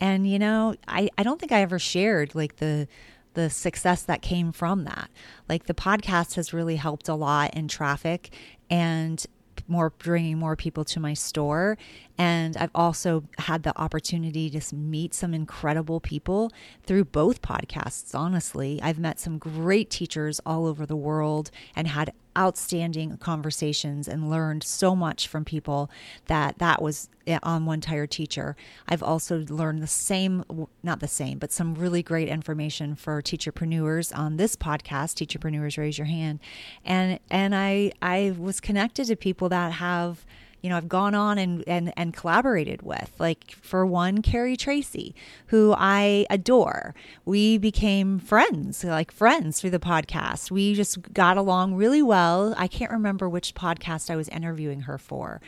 And 0.00 0.26
you 0.30 0.38
know 0.38 0.74
i, 0.88 1.10
I 1.18 1.22
don't 1.22 1.38
think 1.38 1.52
i 1.52 1.60
ever 1.60 1.78
shared 1.78 2.34
like 2.34 2.56
the 2.56 2.88
the 3.38 3.48
success 3.48 4.02
that 4.02 4.20
came 4.20 4.50
from 4.50 4.82
that. 4.82 5.10
Like 5.48 5.66
the 5.66 5.74
podcast 5.74 6.34
has 6.34 6.52
really 6.52 6.74
helped 6.74 7.08
a 7.08 7.14
lot 7.14 7.54
in 7.54 7.68
traffic 7.68 8.34
and 8.68 9.24
more 9.68 9.90
bringing 9.90 10.38
more 10.38 10.56
people 10.56 10.84
to 10.84 10.98
my 10.98 11.14
store 11.14 11.78
and 12.16 12.56
I've 12.56 12.70
also 12.74 13.24
had 13.38 13.64
the 13.64 13.76
opportunity 13.78 14.48
to 14.50 14.74
meet 14.74 15.14
some 15.14 15.34
incredible 15.34 16.00
people 16.00 16.52
through 16.84 17.06
both 17.06 17.42
podcasts 17.42 18.14
honestly 18.14 18.80
I've 18.82 19.00
met 19.00 19.18
some 19.18 19.36
great 19.36 19.90
teachers 19.90 20.40
all 20.46 20.64
over 20.64 20.86
the 20.86 20.96
world 20.96 21.50
and 21.74 21.88
had 21.88 22.12
outstanding 22.38 23.16
conversations 23.18 24.06
and 24.06 24.30
learned 24.30 24.62
so 24.62 24.94
much 24.94 25.26
from 25.26 25.44
people 25.44 25.90
that 26.26 26.58
that 26.58 26.80
was 26.80 27.08
eh, 27.26 27.38
on 27.42 27.66
one 27.66 27.80
tired 27.80 28.10
teacher. 28.10 28.56
I've 28.88 29.02
also 29.02 29.44
learned 29.48 29.82
the 29.82 29.86
same 29.88 30.44
not 30.82 31.00
the 31.00 31.08
same 31.08 31.38
but 31.38 31.52
some 31.52 31.74
really 31.74 32.02
great 32.02 32.28
information 32.28 32.94
for 32.94 33.20
teacherpreneurs 33.20 34.16
on 34.16 34.36
this 34.36 34.54
podcast 34.56 35.16
teacherpreneurs 35.16 35.76
raise 35.76 35.98
your 35.98 36.06
hand. 36.06 36.38
And 36.84 37.18
and 37.30 37.54
i 37.54 37.92
i 38.00 38.34
was 38.38 38.60
connected 38.60 39.06
to 39.06 39.16
people 39.16 39.48
that 39.48 39.72
have 39.72 40.24
you 40.60 40.68
know, 40.68 40.76
I've 40.76 40.88
gone 40.88 41.14
on 41.14 41.38
and, 41.38 41.62
and, 41.66 41.92
and 41.96 42.12
collaborated 42.12 42.82
with. 42.82 43.12
Like, 43.18 43.52
for 43.52 43.86
one, 43.86 44.22
Carrie 44.22 44.56
Tracy, 44.56 45.14
who 45.46 45.74
I 45.76 46.26
adore. 46.30 46.94
We 47.24 47.58
became 47.58 48.18
friends, 48.18 48.82
like 48.82 49.12
friends 49.12 49.60
through 49.60 49.70
the 49.70 49.78
podcast. 49.78 50.50
We 50.50 50.74
just 50.74 51.12
got 51.12 51.36
along 51.36 51.74
really 51.74 52.02
well. 52.02 52.54
I 52.56 52.66
can't 52.66 52.90
remember 52.90 53.28
which 53.28 53.54
podcast 53.54 54.10
I 54.10 54.16
was 54.16 54.28
interviewing 54.28 54.82
her 54.82 54.98
for. 54.98 55.40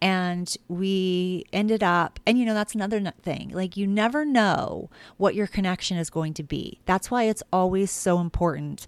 And 0.00 0.56
we 0.68 1.44
ended 1.52 1.82
up, 1.82 2.20
and 2.26 2.38
you 2.38 2.44
know, 2.44 2.54
that's 2.54 2.74
another 2.74 3.12
thing. 3.22 3.50
Like, 3.52 3.76
you 3.76 3.86
never 3.86 4.24
know 4.24 4.90
what 5.16 5.34
your 5.34 5.46
connection 5.46 5.96
is 5.96 6.10
going 6.10 6.34
to 6.34 6.42
be. 6.42 6.80
That's 6.86 7.10
why 7.10 7.24
it's 7.24 7.42
always 7.52 7.90
so 7.90 8.20
important 8.20 8.86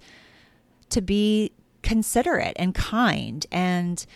to 0.90 1.00
be 1.00 1.52
considerate 1.82 2.54
and 2.56 2.74
kind 2.74 3.46
and 3.52 4.06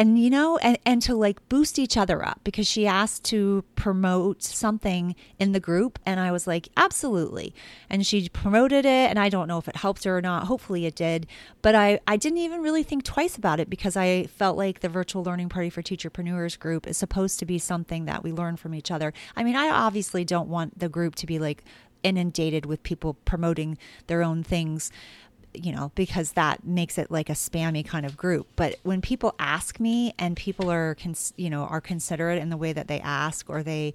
and 0.00 0.18
you 0.18 0.30
know 0.30 0.56
and, 0.62 0.78
and 0.86 1.02
to 1.02 1.14
like 1.14 1.46
boost 1.50 1.78
each 1.78 1.94
other 1.94 2.24
up 2.24 2.40
because 2.42 2.66
she 2.66 2.86
asked 2.86 3.22
to 3.22 3.62
promote 3.76 4.42
something 4.42 5.14
in 5.38 5.52
the 5.52 5.60
group 5.60 5.98
and 6.06 6.18
i 6.18 6.32
was 6.32 6.46
like 6.46 6.70
absolutely. 6.74 7.54
And 7.90 8.06
she 8.06 8.30
promoted 8.30 8.86
it 8.86 9.10
and 9.10 9.18
i 9.18 9.28
don't 9.28 9.46
know 9.46 9.58
if 9.58 9.68
it 9.68 9.76
helped 9.76 10.04
her 10.04 10.16
or 10.16 10.22
not. 10.22 10.46
Hopefully 10.46 10.86
it 10.86 10.94
did. 10.94 11.26
But 11.60 11.74
i 11.74 12.00
i 12.06 12.16
didn't 12.16 12.38
even 12.38 12.62
really 12.62 12.82
think 12.82 13.04
twice 13.04 13.36
about 13.36 13.60
it 13.60 13.68
because 13.68 13.94
i 13.94 14.24
felt 14.24 14.56
like 14.56 14.80
the 14.80 14.88
virtual 14.88 15.22
learning 15.22 15.50
party 15.50 15.68
for 15.68 15.82
teacherpreneurs 15.82 16.58
group 16.58 16.86
is 16.86 16.96
supposed 16.96 17.38
to 17.40 17.44
be 17.44 17.58
something 17.58 18.06
that 18.06 18.24
we 18.24 18.32
learn 18.32 18.56
from 18.56 18.74
each 18.74 18.90
other. 18.90 19.12
I 19.36 19.44
mean 19.44 19.56
i 19.56 19.68
obviously 19.68 20.24
don't 20.24 20.48
want 20.48 20.78
the 20.78 20.88
group 20.88 21.14
to 21.16 21.26
be 21.26 21.38
like 21.38 21.62
inundated 22.02 22.64
with 22.64 22.82
people 22.82 23.12
promoting 23.26 23.76
their 24.06 24.22
own 24.22 24.42
things 24.42 24.90
you 25.54 25.72
know, 25.72 25.92
because 25.94 26.32
that 26.32 26.64
makes 26.64 26.98
it 26.98 27.10
like 27.10 27.28
a 27.28 27.34
spammy 27.34 27.84
kind 27.84 28.06
of 28.06 28.16
group. 28.16 28.46
But 28.56 28.76
when 28.82 29.00
people 29.00 29.34
ask 29.38 29.80
me 29.80 30.14
and 30.18 30.36
people 30.36 30.70
are, 30.70 30.94
cons- 30.94 31.32
you 31.36 31.50
know, 31.50 31.64
are 31.64 31.80
considerate 31.80 32.38
in 32.38 32.50
the 32.50 32.56
way 32.56 32.72
that 32.72 32.88
they 32.88 33.00
ask 33.00 33.48
or 33.48 33.62
they, 33.62 33.94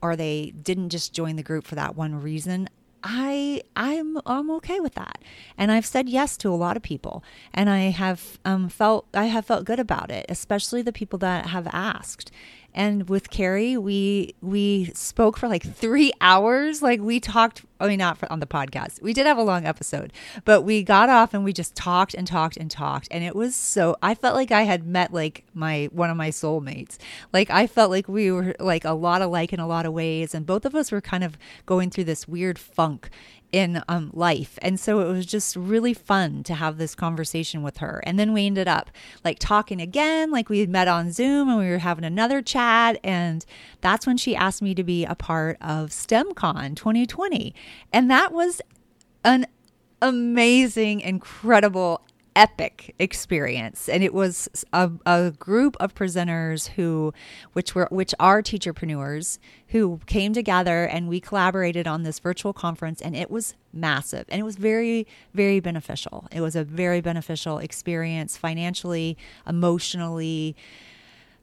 or 0.00 0.16
they 0.16 0.52
didn't 0.62 0.90
just 0.90 1.12
join 1.12 1.36
the 1.36 1.42
group 1.42 1.66
for 1.66 1.74
that 1.74 1.96
one 1.96 2.20
reason, 2.20 2.68
I 3.04 3.62
I'm 3.74 4.18
I'm 4.26 4.50
okay 4.52 4.80
with 4.80 4.94
that, 4.94 5.18
and 5.58 5.72
I've 5.72 5.86
said 5.86 6.08
yes 6.08 6.36
to 6.38 6.50
a 6.50 6.54
lot 6.54 6.76
of 6.76 6.82
people, 6.82 7.24
and 7.52 7.68
I 7.68 7.90
have 7.90 8.38
um, 8.44 8.68
felt 8.68 9.06
I 9.12 9.24
have 9.24 9.46
felt 9.46 9.64
good 9.64 9.80
about 9.80 10.10
it, 10.10 10.26
especially 10.28 10.82
the 10.82 10.92
people 10.92 11.18
that 11.20 11.46
have 11.46 11.68
asked, 11.72 12.30
and 12.74 13.08
with 13.08 13.30
Carrie, 13.30 13.76
we 13.76 14.34
we 14.40 14.92
spoke 14.94 15.36
for 15.36 15.48
like 15.48 15.62
three 15.62 16.12
hours. 16.20 16.82
Like 16.82 17.00
we 17.00 17.20
talked. 17.20 17.64
I 17.82 17.88
mean, 17.88 17.98
not 17.98 18.18
for, 18.18 18.30
on 18.32 18.40
the 18.40 18.46
podcast. 18.46 19.02
We 19.02 19.12
did 19.12 19.26
have 19.26 19.38
a 19.38 19.42
long 19.42 19.66
episode, 19.66 20.12
but 20.44 20.62
we 20.62 20.82
got 20.82 21.08
off 21.08 21.34
and 21.34 21.44
we 21.44 21.52
just 21.52 21.74
talked 21.74 22.14
and 22.14 22.26
talked 22.26 22.56
and 22.56 22.70
talked, 22.70 23.08
and 23.10 23.24
it 23.24 23.34
was 23.34 23.54
so. 23.54 23.96
I 24.02 24.14
felt 24.14 24.34
like 24.34 24.50
I 24.52 24.62
had 24.62 24.86
met 24.86 25.12
like 25.12 25.44
my 25.54 25.88
one 25.92 26.10
of 26.10 26.16
my 26.16 26.30
soulmates. 26.30 26.98
Like 27.32 27.50
I 27.50 27.66
felt 27.66 27.90
like 27.90 28.08
we 28.08 28.30
were 28.30 28.54
like 28.58 28.84
a 28.84 28.92
lot 28.92 29.22
alike 29.22 29.52
in 29.52 29.60
a 29.60 29.66
lot 29.66 29.86
of 29.86 29.92
ways, 29.92 30.34
and 30.34 30.46
both 30.46 30.64
of 30.64 30.74
us 30.74 30.92
were 30.92 31.00
kind 31.00 31.24
of 31.24 31.36
going 31.66 31.90
through 31.90 32.04
this 32.04 32.28
weird 32.28 32.58
funk 32.58 33.10
in 33.52 33.82
um, 33.86 34.10
life. 34.14 34.58
And 34.62 34.80
so 34.80 35.00
it 35.00 35.12
was 35.12 35.26
just 35.26 35.54
really 35.56 35.92
fun 35.92 36.42
to 36.44 36.54
have 36.54 36.78
this 36.78 36.94
conversation 36.94 37.62
with 37.62 37.76
her. 37.78 38.02
And 38.04 38.18
then 38.18 38.32
we 38.32 38.46
ended 38.46 38.66
up 38.66 38.90
like 39.24 39.38
talking 39.38 39.80
again, 39.80 40.30
like 40.30 40.48
we 40.48 40.60
had 40.60 40.70
met 40.70 40.88
on 40.88 41.12
Zoom 41.12 41.50
and 41.50 41.58
we 41.58 41.68
were 41.68 41.78
having 41.78 42.04
another 42.04 42.40
chat. 42.40 42.98
And 43.04 43.44
that's 43.82 44.06
when 44.06 44.16
she 44.16 44.34
asked 44.34 44.62
me 44.62 44.74
to 44.74 44.82
be 44.82 45.04
a 45.04 45.14
part 45.14 45.58
of 45.60 45.90
STEMCon 45.90 46.76
2020. 46.76 47.54
And 47.92 48.10
that 48.10 48.32
was 48.32 48.60
an 49.24 49.46
amazing, 50.00 51.00
incredible 51.00 52.02
epic 52.34 52.94
experience. 52.98 53.88
And 53.88 54.02
it 54.02 54.14
was 54.14 54.48
a, 54.72 54.90
a, 55.04 55.32
group 55.32 55.76
of 55.80 55.94
presenters 55.94 56.68
who 56.68 57.12
which 57.52 57.74
were 57.74 57.88
which 57.90 58.14
are 58.18 58.42
teacherpreneurs 58.42 59.38
who 59.68 60.00
came 60.06 60.32
together 60.32 60.84
and 60.84 61.08
we 61.08 61.20
collaborated 61.20 61.86
on 61.86 62.02
this 62.02 62.18
virtual 62.18 62.52
conference 62.52 63.00
and 63.00 63.16
it 63.16 63.30
was 63.30 63.54
massive. 63.72 64.24
And 64.28 64.40
it 64.40 64.44
was 64.44 64.56
very 64.56 65.06
very 65.34 65.60
beneficial. 65.60 66.26
It 66.32 66.40
was 66.40 66.56
a 66.56 66.64
very 66.64 67.00
beneficial 67.00 67.58
experience 67.58 68.36
financially 68.36 69.16
emotionally 69.46 70.56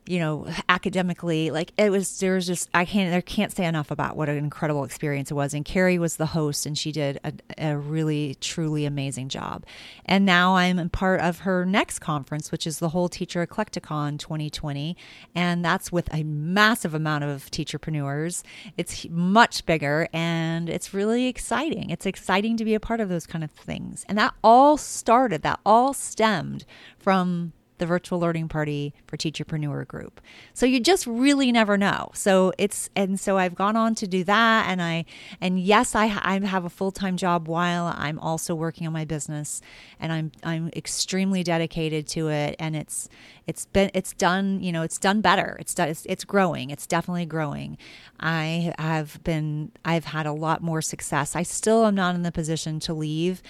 you 0.09 0.17
know, 0.17 0.47
academically, 0.69 1.51
like 1.51 1.71
it 1.77 1.91
was, 1.91 2.17
there 2.17 2.33
was 2.33 2.47
just, 2.47 2.67
I 2.73 2.83
can't, 2.83 3.13
I 3.13 3.21
can't 3.21 3.51
say 3.51 3.63
enough 3.63 3.91
about 3.91 4.17
what 4.17 4.27
an 4.27 4.37
incredible 4.37 4.83
experience 4.83 5.29
it 5.29 5.35
was. 5.35 5.53
And 5.53 5.63
Carrie 5.63 5.99
was 5.99 6.17
the 6.17 6.25
host 6.25 6.65
and 6.65 6.75
she 6.75 6.91
did 6.91 7.19
a, 7.23 7.31
a 7.59 7.77
really, 7.77 8.35
truly 8.41 8.85
amazing 8.85 9.29
job. 9.29 9.67
And 10.05 10.25
now 10.25 10.55
I'm 10.55 10.89
part 10.89 11.21
of 11.21 11.41
her 11.41 11.63
next 11.63 11.99
conference, 11.99 12.51
which 12.51 12.65
is 12.65 12.79
the 12.79 12.89
whole 12.89 13.07
Teacher 13.07 13.45
Eclecticon 13.45 14.17
2020. 14.17 14.97
And 15.35 15.63
that's 15.63 15.91
with 15.91 16.11
a 16.11 16.23
massive 16.23 16.95
amount 16.95 17.25
of 17.25 17.51
teacherpreneurs. 17.51 18.41
It's 18.77 19.07
much 19.11 19.63
bigger 19.67 20.07
and 20.11 20.71
it's 20.71 20.91
really 20.91 21.27
exciting. 21.27 21.91
It's 21.91 22.07
exciting 22.07 22.57
to 22.57 22.65
be 22.65 22.73
a 22.73 22.79
part 22.79 22.99
of 22.99 23.09
those 23.09 23.27
kind 23.27 23.43
of 23.43 23.51
things. 23.51 24.07
And 24.09 24.17
that 24.17 24.33
all 24.43 24.75
started, 24.75 25.43
that 25.43 25.59
all 25.63 25.93
stemmed 25.93 26.65
from 26.97 27.53
the 27.79 27.85
virtual 27.85 28.19
learning 28.19 28.47
party 28.47 28.93
for 29.07 29.17
teacherpreneur 29.17 29.87
group. 29.87 30.21
So 30.53 30.65
you 30.65 30.79
just 30.79 31.07
really 31.07 31.51
never 31.51 31.77
know. 31.77 32.11
So 32.13 32.53
it's 32.57 32.89
and 32.95 33.19
so 33.19 33.37
I've 33.37 33.55
gone 33.55 33.75
on 33.75 33.95
to 33.95 34.07
do 34.07 34.23
that 34.25 34.69
and 34.69 34.81
I 34.81 35.05
and 35.41 35.59
yes 35.59 35.95
I 35.95 36.05
I 36.21 36.39
have 36.45 36.65
a 36.65 36.69
full-time 36.69 37.17
job 37.17 37.47
while 37.47 37.93
I'm 37.97 38.19
also 38.19 38.53
working 38.53 38.85
on 38.85 38.93
my 38.93 39.05
business 39.05 39.61
and 39.99 40.13
I'm 40.13 40.31
I'm 40.43 40.69
extremely 40.75 41.43
dedicated 41.43 42.07
to 42.09 42.29
it 42.29 42.55
and 42.59 42.75
it's 42.75 43.09
it's 43.47 43.65
been 43.65 43.89
it's 43.93 44.13
done, 44.13 44.61
you 44.61 44.71
know, 44.71 44.83
it's 44.83 44.99
done 44.99 45.21
better. 45.21 45.57
It's 45.59 45.73
done 45.73 45.89
it's, 45.89 46.05
it's 46.05 46.23
growing. 46.23 46.69
It's 46.69 46.85
definitely 46.85 47.25
growing. 47.25 47.77
I 48.19 48.73
have 48.77 49.23
been 49.23 49.71
I've 49.83 50.05
had 50.05 50.25
a 50.25 50.33
lot 50.33 50.61
more 50.61 50.81
success. 50.81 51.35
I 51.35 51.43
still 51.43 51.85
am 51.85 51.95
not 51.95 52.15
in 52.15 52.23
the 52.23 52.31
position 52.31 52.79
to 52.81 52.93
leave, 52.93 53.41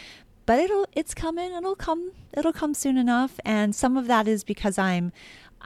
but 0.50 0.58
it'll 0.58 0.88
it's 0.94 1.14
coming. 1.14 1.54
It'll 1.54 1.76
come 1.76 2.12
it'll 2.36 2.52
come 2.52 2.74
soon 2.74 2.98
enough. 2.98 3.40
And 3.46 3.76
some 3.76 3.96
of 3.98 4.08
that 4.08 4.28
is 4.28 4.44
because 4.44 4.80
i'm 4.80 5.12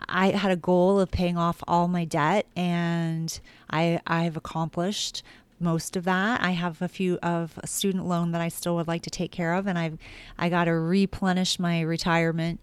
i 0.09 0.31
had 0.31 0.51
a 0.51 0.57
goal 0.57 0.99
of 0.99 1.09
paying 1.09 1.37
off 1.37 1.63
all 1.69 1.87
my 1.87 2.03
debt 2.03 2.47
and 2.53 3.39
i 3.69 4.01
i've 4.07 4.35
accomplished 4.35 5.23
most 5.57 5.95
of 5.95 6.03
that. 6.03 6.41
I 6.41 6.51
have 6.51 6.81
a 6.81 6.89
few 6.89 7.17
of 7.23 7.57
a 7.63 7.67
student 7.67 8.05
loan 8.05 8.33
that 8.33 8.41
i 8.41 8.49
still 8.49 8.75
would 8.75 8.89
like 8.89 9.03
to 9.03 9.09
take 9.09 9.31
care 9.31 9.53
of 9.53 9.67
and 9.67 9.79
i've 9.79 9.97
i 10.37 10.49
got 10.49 10.65
to 10.65 10.73
replenish 10.73 11.59
my 11.59 11.79
retirement 11.79 12.59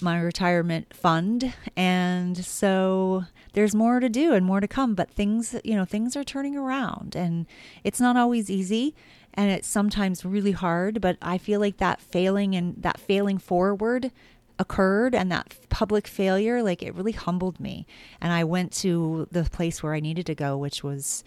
my 0.00 0.20
retirement 0.20 0.94
fund. 0.94 1.52
And 1.76 2.36
so 2.36 3.24
there's 3.52 3.74
more 3.74 3.98
to 3.98 4.08
do 4.08 4.32
and 4.32 4.46
more 4.46 4.60
to 4.60 4.68
come 4.68 4.94
but 4.94 5.10
things 5.10 5.56
you 5.64 5.74
know 5.74 5.84
things 5.84 6.14
are 6.14 6.22
turning 6.22 6.56
around 6.56 7.16
and 7.16 7.46
it's 7.82 8.00
not 8.00 8.16
always 8.16 8.48
easy 8.48 8.94
and 9.38 9.50
it's 9.50 9.68
sometimes 9.68 10.24
really 10.24 10.52
hard 10.52 11.00
but 11.00 11.16
i 11.22 11.38
feel 11.38 11.60
like 11.60 11.78
that 11.78 12.00
failing 12.00 12.54
and 12.54 12.74
that 12.82 13.00
failing 13.00 13.38
forward 13.38 14.10
occurred 14.58 15.14
and 15.14 15.30
that 15.30 15.54
public 15.68 16.06
failure 16.06 16.62
like 16.62 16.82
it 16.82 16.94
really 16.94 17.12
humbled 17.12 17.60
me. 17.60 17.86
And 18.20 18.32
i 18.32 18.44
went 18.44 18.72
to 18.72 19.28
the 19.30 19.44
place 19.44 19.82
where 19.82 19.94
i 19.94 20.00
needed 20.00 20.26
to 20.26 20.34
go 20.34 20.56
which 20.56 20.82
was 20.82 21.24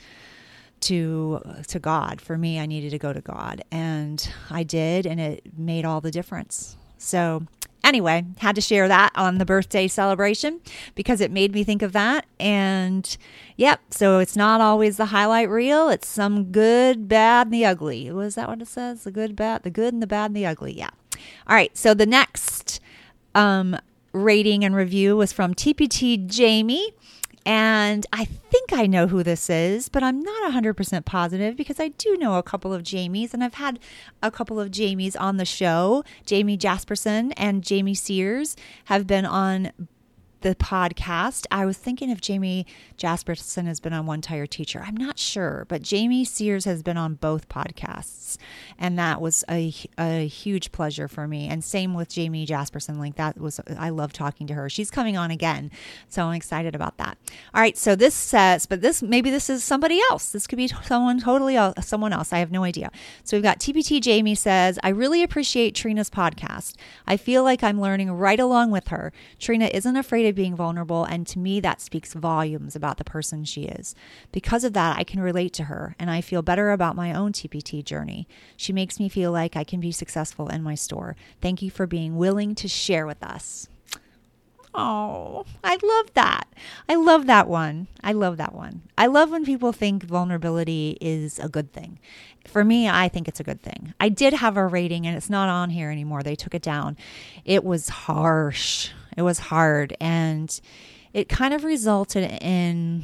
to 0.81 1.41
to 1.67 1.79
god. 1.79 2.19
For 2.21 2.37
me 2.37 2.59
i 2.59 2.65
needed 2.65 2.91
to 2.91 2.99
go 2.99 3.13
to 3.13 3.21
god. 3.21 3.63
And 3.71 4.27
i 4.49 4.63
did 4.63 5.05
and 5.05 5.19
it 5.19 5.57
made 5.57 5.85
all 5.85 6.01
the 6.01 6.11
difference. 6.11 6.77
So 6.97 7.43
anyway, 7.83 8.25
had 8.37 8.55
to 8.55 8.61
share 8.61 8.87
that 8.87 9.11
on 9.15 9.37
the 9.37 9.45
birthday 9.45 9.87
celebration 9.87 10.61
because 10.95 11.21
it 11.21 11.31
made 11.31 11.53
me 11.53 11.63
think 11.63 11.81
of 11.81 11.93
that. 11.93 12.25
And 12.39 13.17
yep, 13.57 13.81
so 13.89 14.19
it's 14.19 14.35
not 14.35 14.61
always 14.61 14.97
the 14.97 15.07
highlight 15.07 15.49
reel, 15.49 15.89
it's 15.89 16.07
some 16.07 16.51
good, 16.51 17.07
bad, 17.07 17.47
and 17.47 17.53
the 17.53 17.65
ugly. 17.65 18.11
Was 18.11 18.35
that 18.35 18.47
what 18.47 18.61
it 18.61 18.67
says? 18.67 19.03
The 19.03 19.11
good, 19.11 19.35
bad, 19.35 19.63
the 19.63 19.69
good 19.69 19.93
and 19.93 20.01
the 20.01 20.07
bad 20.07 20.27
and 20.27 20.35
the 20.35 20.45
ugly. 20.45 20.73
Yeah. 20.73 20.89
All 21.47 21.55
right, 21.55 21.75
so 21.77 21.93
the 21.93 22.05
next 22.05 22.79
um, 23.35 23.77
rating 24.13 24.63
and 24.65 24.75
review 24.75 25.17
was 25.17 25.31
from 25.31 25.53
TPT 25.53 26.25
Jamie. 26.27 26.93
And 27.45 28.05
I 28.13 28.25
think 28.25 28.71
I 28.71 28.85
know 28.85 29.07
who 29.07 29.23
this 29.23 29.49
is, 29.49 29.89
but 29.89 30.03
I'm 30.03 30.19
not 30.19 30.51
100% 30.51 31.05
positive 31.05 31.55
because 31.55 31.79
I 31.79 31.89
do 31.89 32.15
know 32.17 32.37
a 32.37 32.43
couple 32.43 32.73
of 32.73 32.83
Jamies, 32.83 33.33
and 33.33 33.43
I've 33.43 33.55
had 33.55 33.79
a 34.21 34.29
couple 34.29 34.59
of 34.59 34.69
Jamies 34.69 35.19
on 35.19 35.37
the 35.37 35.45
show. 35.45 36.03
Jamie 36.25 36.57
Jasperson 36.57 37.33
and 37.37 37.63
Jamie 37.63 37.95
Sears 37.95 38.55
have 38.85 39.07
been 39.07 39.25
on 39.25 39.71
the 40.41 40.55
podcast. 40.55 41.45
I 41.51 41.65
was 41.65 41.77
thinking 41.77 42.09
if 42.09 42.19
Jamie 42.19 42.65
Jasperson 42.97 43.65
has 43.65 43.79
been 43.79 43.93
on 43.93 44.05
One 44.05 44.21
Tired 44.21 44.51
Teacher. 44.51 44.83
I'm 44.85 44.95
not 44.95 45.17
sure, 45.17 45.65
but 45.69 45.81
Jamie 45.81 46.25
Sears 46.25 46.65
has 46.65 46.83
been 46.83 46.97
on 46.97 47.15
both 47.15 47.47
podcasts, 47.47 48.37
and 48.77 48.97
that 48.99 49.21
was 49.21 49.43
a, 49.49 49.73
a 49.97 50.27
huge 50.27 50.71
pleasure 50.71 51.07
for 51.07 51.27
me. 51.27 51.47
And 51.47 51.63
same 51.63 51.93
with 51.93 52.09
Jamie 52.09 52.45
Jasperson. 52.45 52.97
Like 52.97 53.15
that 53.15 53.39
was 53.39 53.59
I 53.77 53.89
love 53.89 54.13
talking 54.13 54.47
to 54.47 54.53
her. 54.53 54.69
She's 54.69 54.91
coming 54.91 55.15
on 55.17 55.31
again, 55.31 55.71
so 56.09 56.25
I'm 56.25 56.35
excited 56.35 56.75
about 56.75 56.97
that. 56.97 57.17
All 57.53 57.61
right, 57.61 57.77
so 57.77 57.95
this 57.95 58.15
says, 58.15 58.65
but 58.65 58.81
this 58.81 59.01
maybe 59.01 59.29
this 59.29 59.49
is 59.49 59.63
somebody 59.63 59.99
else. 60.09 60.31
This 60.31 60.47
could 60.47 60.57
be 60.57 60.67
someone 60.67 61.19
totally 61.19 61.57
someone 61.81 62.13
else. 62.13 62.33
I 62.33 62.39
have 62.39 62.51
no 62.51 62.63
idea. 62.63 62.91
So 63.23 63.37
we've 63.37 63.43
got 63.43 63.59
TPT 63.59 64.01
Jamie 64.01 64.35
says, 64.35 64.79
I 64.83 64.89
really 64.89 65.23
appreciate 65.23 65.75
Trina's 65.75 66.09
podcast. 66.09 66.75
I 67.05 67.17
feel 67.17 67.43
like 67.43 67.63
I'm 67.63 67.79
learning 67.79 68.11
right 68.11 68.39
along 68.39 68.71
with 68.71 68.87
her. 68.87 69.13
Trina 69.39 69.69
isn't 69.71 69.95
afraid 69.95 70.27
of 70.27 70.30
being 70.31 70.55
vulnerable, 70.55 71.03
and 71.03 71.25
to 71.27 71.39
me 71.39 71.59
that 71.61 71.81
speaks 71.81 72.13
volumes 72.13 72.75
about 72.75 72.91
about 72.91 72.97
the 72.97 73.09
person 73.09 73.45
she 73.45 73.63
is. 73.63 73.95
Because 74.33 74.65
of 74.65 74.73
that, 74.73 74.97
I 74.97 75.05
can 75.05 75.21
relate 75.21 75.53
to 75.53 75.65
her 75.65 75.95
and 75.97 76.11
I 76.11 76.19
feel 76.19 76.41
better 76.41 76.71
about 76.71 76.95
my 76.95 77.13
own 77.13 77.31
TPT 77.31 77.83
journey. 77.85 78.27
She 78.57 78.73
makes 78.73 78.99
me 78.99 79.07
feel 79.07 79.31
like 79.31 79.55
I 79.55 79.63
can 79.63 79.79
be 79.79 79.93
successful 79.93 80.49
in 80.49 80.61
my 80.61 80.75
store. 80.75 81.15
Thank 81.41 81.61
you 81.61 81.71
for 81.71 81.87
being 81.87 82.17
willing 82.17 82.53
to 82.55 82.67
share 82.67 83.05
with 83.05 83.23
us. 83.23 83.69
Oh, 84.73 85.45
I 85.63 85.77
love 85.81 86.13
that. 86.15 86.47
I 86.89 86.95
love 86.95 87.27
that 87.27 87.47
one. 87.47 87.87
I 88.03 88.11
love 88.11 88.35
that 88.37 88.53
one. 88.53 88.81
I 88.97 89.07
love 89.07 89.31
when 89.31 89.45
people 89.45 89.71
think 89.71 90.03
vulnerability 90.03 90.97
is 90.99 91.39
a 91.39 91.47
good 91.47 91.71
thing. 91.71 91.97
For 92.45 92.65
me, 92.65 92.89
I 92.89 93.07
think 93.07 93.27
it's 93.29 93.39
a 93.39 93.43
good 93.43 93.61
thing. 93.61 93.93
I 94.01 94.09
did 94.09 94.33
have 94.33 94.57
a 94.57 94.65
rating 94.65 95.07
and 95.07 95.15
it's 95.15 95.29
not 95.29 95.47
on 95.47 95.69
here 95.69 95.91
anymore. 95.91 96.23
They 96.23 96.35
took 96.35 96.55
it 96.55 96.61
down. 96.61 96.97
It 97.45 97.63
was 97.63 97.87
harsh. 97.89 98.91
It 99.17 99.21
was 99.23 99.39
hard. 99.39 99.95
And 99.99 100.59
it 101.13 101.29
kind 101.29 101.53
of 101.53 101.63
resulted 101.63 102.39
in 102.41 103.03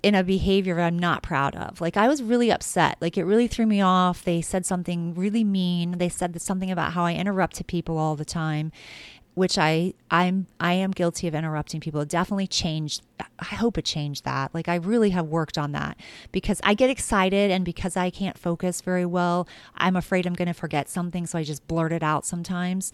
in 0.00 0.14
a 0.14 0.22
behavior 0.22 0.78
I'm 0.78 0.96
not 0.98 1.24
proud 1.24 1.56
of. 1.56 1.80
Like 1.80 1.96
I 1.96 2.06
was 2.06 2.22
really 2.22 2.52
upset. 2.52 2.98
Like 3.00 3.18
it 3.18 3.24
really 3.24 3.48
threw 3.48 3.66
me 3.66 3.80
off. 3.80 4.22
They 4.22 4.40
said 4.40 4.64
something 4.64 5.14
really 5.14 5.42
mean. 5.42 5.98
They 5.98 6.08
said 6.08 6.40
something 6.40 6.70
about 6.70 6.92
how 6.92 7.04
I 7.04 7.14
interrupted 7.14 7.66
people 7.66 7.98
all 7.98 8.14
the 8.14 8.24
time 8.24 8.70
which 9.38 9.56
I 9.56 9.94
I'm 10.10 10.48
I 10.58 10.72
am 10.74 10.90
guilty 10.90 11.28
of 11.28 11.34
interrupting 11.34 11.80
people. 11.80 12.00
It 12.00 12.08
definitely 12.08 12.48
changed. 12.48 13.02
I 13.38 13.54
hope 13.54 13.78
it 13.78 13.84
changed 13.84 14.24
that. 14.24 14.54
Like 14.54 14.68
I 14.68 14.76
really 14.76 15.10
have 15.10 15.26
worked 15.26 15.58
on 15.58 15.72
that 15.72 15.96
because 16.32 16.60
I 16.64 16.74
get 16.74 16.90
excited 16.90 17.50
and 17.50 17.64
because 17.64 17.96
I 17.96 18.10
can't 18.10 18.36
focus 18.36 18.80
very 18.80 19.06
well, 19.06 19.48
I'm 19.76 19.96
afraid 19.96 20.26
I'm 20.26 20.34
going 20.34 20.48
to 20.48 20.54
forget 20.54 20.88
something, 20.88 21.26
so 21.26 21.38
I 21.38 21.44
just 21.44 21.66
blurt 21.66 21.92
it 21.92 22.02
out 22.02 22.26
sometimes. 22.26 22.92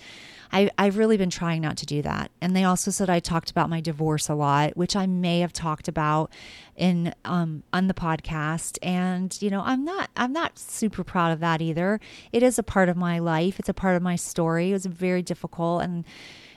I 0.53 0.71
I've 0.79 0.97
really 0.97 1.17
been 1.17 1.31
trying 1.31 1.63
not 1.63 1.77
to 1.79 1.87
do 1.87 2.03
that. 2.03 2.31
And 2.41 2.55
they 2.55 2.65
also 2.65 2.91
said 2.91 3.11
I 3.11 3.21
talked 3.21 3.51
about 3.51 3.71
my 3.71 3.81
divorce 3.81 4.29
a 4.29 4.35
lot, 4.35 4.77
which 4.77 4.97
I 4.97 5.07
may 5.07 5.41
have 5.41 5.53
talked 5.53 5.89
about 5.89 6.31
in 6.77 7.15
um 7.25 7.63
on 7.73 7.87
the 7.87 7.95
podcast 7.95 8.79
and 8.83 9.41
you 9.41 9.51
know, 9.51 9.63
I'm 9.65 9.85
not 9.85 10.11
I'm 10.17 10.33
not 10.33 10.59
super 10.59 11.05
proud 11.05 11.33
of 11.33 11.41
that 11.41 11.63
either. 11.63 12.01
It 12.33 12.43
is 12.43 12.59
a 12.59 12.63
part 12.63 12.89
of 12.89 12.97
my 12.97 13.19
life. 13.19 13.59
It's 13.59 13.69
a 13.69 13.75
part 13.75 13.97
of 13.97 14.03
my 14.03 14.17
story. 14.17 14.71
It 14.71 14.75
was 14.75 14.87
very 14.87 15.23
difficult 15.23 15.83
and 15.83 16.05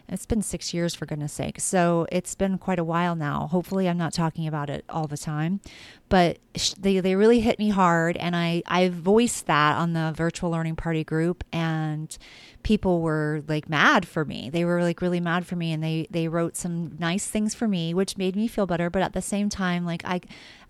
It's 0.09 0.25
been 0.25 0.41
six 0.41 0.73
years, 0.73 0.95
for 0.95 1.05
goodness 1.05 1.33
sake. 1.33 1.59
So 1.59 2.07
it's 2.11 2.33
been 2.33 2.57
quite 2.57 2.79
a 2.79 2.83
while 2.83 3.15
now. 3.15 3.47
Hopefully, 3.47 3.89
I'm 3.89 3.97
not 3.97 4.13
talking 4.13 4.47
about 4.47 4.69
it 4.69 4.85
all 4.87 5.05
the 5.05 5.17
time. 5.17 5.59
But 6.07 6.39
they, 6.79 7.01
they 7.01 7.15
really 7.15 7.41
hit 7.41 7.59
me 7.59 7.69
hard. 7.69 8.15
And 8.15 8.35
I, 8.35 8.63
I 8.65 8.87
voiced 8.87 9.47
that 9.47 9.75
on 9.77 9.91
the 9.91 10.13
virtual 10.15 10.49
learning 10.49 10.77
party 10.77 11.03
group. 11.03 11.43
And 11.51 12.17
people 12.63 13.01
were 13.01 13.43
like 13.47 13.67
mad 13.67 14.07
for 14.07 14.23
me. 14.23 14.49
They 14.49 14.63
were 14.63 14.81
like 14.81 15.01
really 15.01 15.19
mad 15.19 15.45
for 15.45 15.57
me. 15.57 15.73
And 15.73 15.83
they, 15.83 16.07
they 16.09 16.29
wrote 16.29 16.55
some 16.55 16.95
nice 16.97 17.27
things 17.27 17.53
for 17.53 17.67
me, 17.67 17.93
which 17.93 18.17
made 18.17 18.35
me 18.37 18.47
feel 18.47 18.65
better. 18.65 18.89
But 18.89 19.01
at 19.01 19.11
the 19.11 19.21
same 19.21 19.49
time, 19.49 19.85
like, 19.85 20.03
I, 20.05 20.21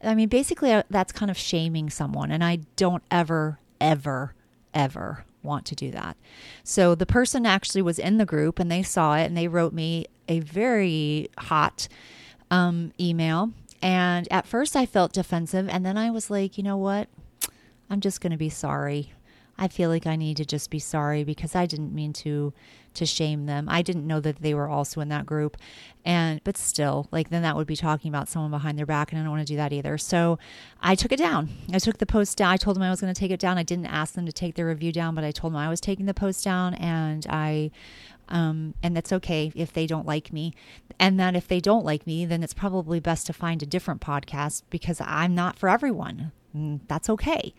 I 0.03 0.15
mean, 0.15 0.29
basically, 0.29 0.71
uh, 0.71 0.81
that's 0.89 1.11
kind 1.11 1.29
of 1.29 1.37
shaming 1.37 1.91
someone. 1.91 2.31
And 2.31 2.43
I 2.43 2.61
don't 2.75 3.03
ever, 3.11 3.59
ever, 3.79 4.33
ever 4.77 5.25
want 5.43 5.65
to 5.65 5.75
do 5.75 5.91
that. 5.91 6.15
So 6.63 6.93
the 6.93 7.05
person 7.05 7.45
actually 7.45 7.81
was 7.81 7.97
in 7.97 8.17
the 8.17 8.25
group 8.25 8.59
and 8.59 8.71
they 8.71 8.83
saw 8.83 9.15
it 9.15 9.25
and 9.25 9.35
they 9.35 9.47
wrote 9.47 9.73
me 9.73 10.05
a 10.27 10.39
very 10.39 11.29
hot 11.37 11.87
um, 12.51 12.91
email. 12.99 13.51
And 13.81 14.27
at 14.31 14.45
first 14.45 14.75
I 14.75 14.85
felt 14.85 15.13
defensive. 15.13 15.67
And 15.69 15.85
then 15.85 15.97
I 15.97 16.11
was 16.11 16.29
like, 16.29 16.57
you 16.57 16.63
know 16.63 16.77
what? 16.77 17.07
I'm 17.89 18.01
just 18.01 18.21
going 18.21 18.31
to 18.31 18.37
be 18.37 18.49
sorry. 18.49 19.13
I 19.59 19.67
feel 19.67 19.89
like 19.89 20.05
I 20.05 20.15
need 20.15 20.37
to 20.37 20.45
just 20.45 20.69
be 20.69 20.79
sorry 20.79 21.23
because 21.23 21.55
I 21.55 21.65
didn't 21.65 21.93
mean 21.93 22.13
to 22.13 22.53
to 22.93 23.05
shame 23.05 23.45
them. 23.45 23.67
I 23.69 23.83
didn't 23.83 24.07
know 24.07 24.19
that 24.19 24.41
they 24.41 24.53
were 24.53 24.67
also 24.67 25.01
in 25.01 25.09
that 25.09 25.25
group. 25.25 25.55
And 26.03 26.41
but 26.43 26.57
still, 26.57 27.07
like 27.11 27.29
then 27.29 27.43
that 27.43 27.55
would 27.55 27.67
be 27.67 27.75
talking 27.75 28.09
about 28.09 28.27
someone 28.27 28.51
behind 28.51 28.77
their 28.77 28.85
back 28.85 29.11
and 29.11 29.19
I 29.19 29.23
don't 29.23 29.31
want 29.31 29.45
to 29.47 29.53
do 29.53 29.57
that 29.57 29.73
either. 29.73 29.97
So 29.97 30.39
I 30.81 30.95
took 30.95 31.11
it 31.11 31.17
down. 31.19 31.49
I 31.71 31.79
took 31.79 31.97
the 31.97 32.05
post 32.05 32.37
down. 32.37 32.51
I 32.51 32.57
told 32.57 32.75
them 32.75 32.83
I 32.83 32.89
was 32.89 33.01
going 33.01 33.13
to 33.13 33.19
take 33.19 33.31
it 33.31 33.39
down. 33.39 33.57
I 33.57 33.63
didn't 33.63 33.85
ask 33.87 34.13
them 34.13 34.25
to 34.25 34.33
take 34.33 34.55
their 34.55 34.67
review 34.67 34.91
down, 34.91 35.15
but 35.15 35.23
I 35.23 35.31
told 35.31 35.53
them 35.53 35.59
I 35.59 35.69
was 35.69 35.81
taking 35.81 36.05
the 36.05 36.13
post 36.13 36.43
down 36.43 36.73
and 36.75 37.25
I 37.29 37.71
um, 38.29 38.73
and 38.83 38.95
that's 38.95 39.13
okay 39.13 39.51
if 39.55 39.71
they 39.71 39.87
don't 39.87 40.05
like 40.05 40.33
me. 40.33 40.53
And 40.99 41.19
that 41.19 41.35
if 41.35 41.47
they 41.47 41.59
don't 41.59 41.85
like 41.85 42.05
me, 42.05 42.25
then 42.25 42.43
it's 42.43 42.53
probably 42.53 42.99
best 42.99 43.27
to 43.27 43.33
find 43.33 43.61
a 43.61 43.65
different 43.65 44.01
podcast 44.01 44.63
because 44.69 44.99
I'm 45.01 45.35
not 45.35 45.57
for 45.57 45.69
everyone. 45.69 46.31
Mm, 46.55 46.81
that's 46.87 47.09
okay. 47.09 47.53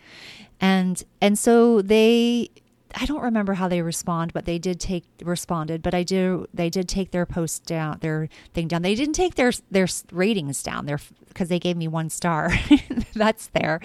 And 0.61 1.03
and 1.21 1.39
so 1.39 1.83
they 1.83 2.51
I 2.95 3.05
don't 3.05 3.23
remember 3.23 3.55
how 3.55 3.69
they 3.69 3.83
respond, 3.83 4.33
but 4.33 4.45
they 4.45 4.59
did 4.59 4.81
take 4.81 5.05
responded. 5.23 5.83
But 5.83 5.95
I 5.95 6.03
do. 6.03 6.47
They 6.55 6.71
did 6.71 6.89
take 6.89 7.11
their 7.11 7.27
post 7.27 7.65
down, 7.65 7.99
their 8.01 8.29
thing 8.55 8.69
down. 8.69 8.83
They 8.83 8.95
didn't 8.95 9.15
take 9.15 9.35
their 9.35 9.53
their 9.71 9.87
ratings 10.13 10.63
down. 10.63 10.87
Their 10.87 10.99
because 11.29 11.49
they 11.49 11.59
gave 11.59 11.77
me 11.77 11.89
one 11.89 12.09
star. 12.11 12.51
that's 13.15 13.49
there, 13.49 13.81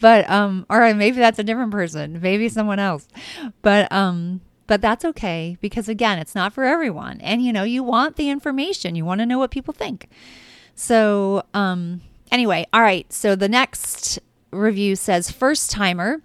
but 0.00 0.28
um, 0.30 0.64
or 0.70 0.92
maybe 0.94 1.18
that's 1.18 1.38
a 1.38 1.44
different 1.44 1.72
person. 1.72 2.20
Maybe 2.20 2.48
someone 2.48 2.78
else. 2.78 3.08
But 3.62 3.90
um, 3.90 4.40
but 4.66 4.80
that's 4.80 5.04
okay 5.04 5.56
because 5.60 5.88
again, 5.88 6.18
it's 6.18 6.34
not 6.34 6.52
for 6.52 6.64
everyone. 6.64 7.20
And 7.20 7.42
you 7.42 7.52
know, 7.52 7.64
you 7.64 7.82
want 7.82 8.16
the 8.16 8.30
information. 8.30 8.94
You 8.94 9.04
want 9.04 9.20
to 9.20 9.26
know 9.26 9.38
what 9.38 9.50
people 9.50 9.74
think. 9.74 10.08
So 10.74 11.42
um, 11.52 12.02
anyway, 12.30 12.66
all 12.72 12.82
right. 12.82 13.10
So 13.12 13.34
the 13.34 13.48
next 13.48 14.20
review 14.56 14.96
says 14.96 15.30
first 15.30 15.70
timer. 15.70 16.20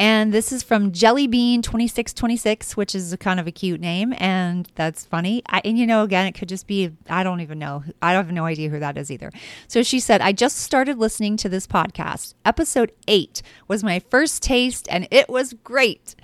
And 0.00 0.32
this 0.32 0.52
is 0.52 0.62
from 0.62 0.92
Jellybean2626, 0.92 2.76
which 2.76 2.94
is 2.94 3.12
a 3.12 3.16
kind 3.16 3.40
of 3.40 3.48
a 3.48 3.50
cute 3.50 3.80
name. 3.80 4.14
And 4.18 4.70
that's 4.76 5.04
funny. 5.04 5.42
I, 5.48 5.60
and 5.64 5.76
you 5.76 5.88
know, 5.88 6.04
again, 6.04 6.26
it 6.26 6.32
could 6.32 6.48
just 6.48 6.68
be, 6.68 6.92
I 7.10 7.24
don't 7.24 7.40
even 7.40 7.58
know. 7.58 7.82
I 8.00 8.12
don't 8.12 8.26
have 8.26 8.32
no 8.32 8.44
idea 8.44 8.68
who 8.68 8.78
that 8.78 8.96
is 8.96 9.10
either. 9.10 9.32
So 9.66 9.82
she 9.82 9.98
said, 9.98 10.20
I 10.20 10.30
just 10.30 10.58
started 10.58 10.98
listening 10.98 11.36
to 11.38 11.48
this 11.48 11.66
podcast. 11.66 12.34
Episode 12.44 12.92
eight 13.08 13.42
was 13.66 13.82
my 13.82 13.98
first 13.98 14.40
taste, 14.40 14.86
and 14.88 15.08
it 15.10 15.28
was 15.28 15.54
great. 15.64 16.14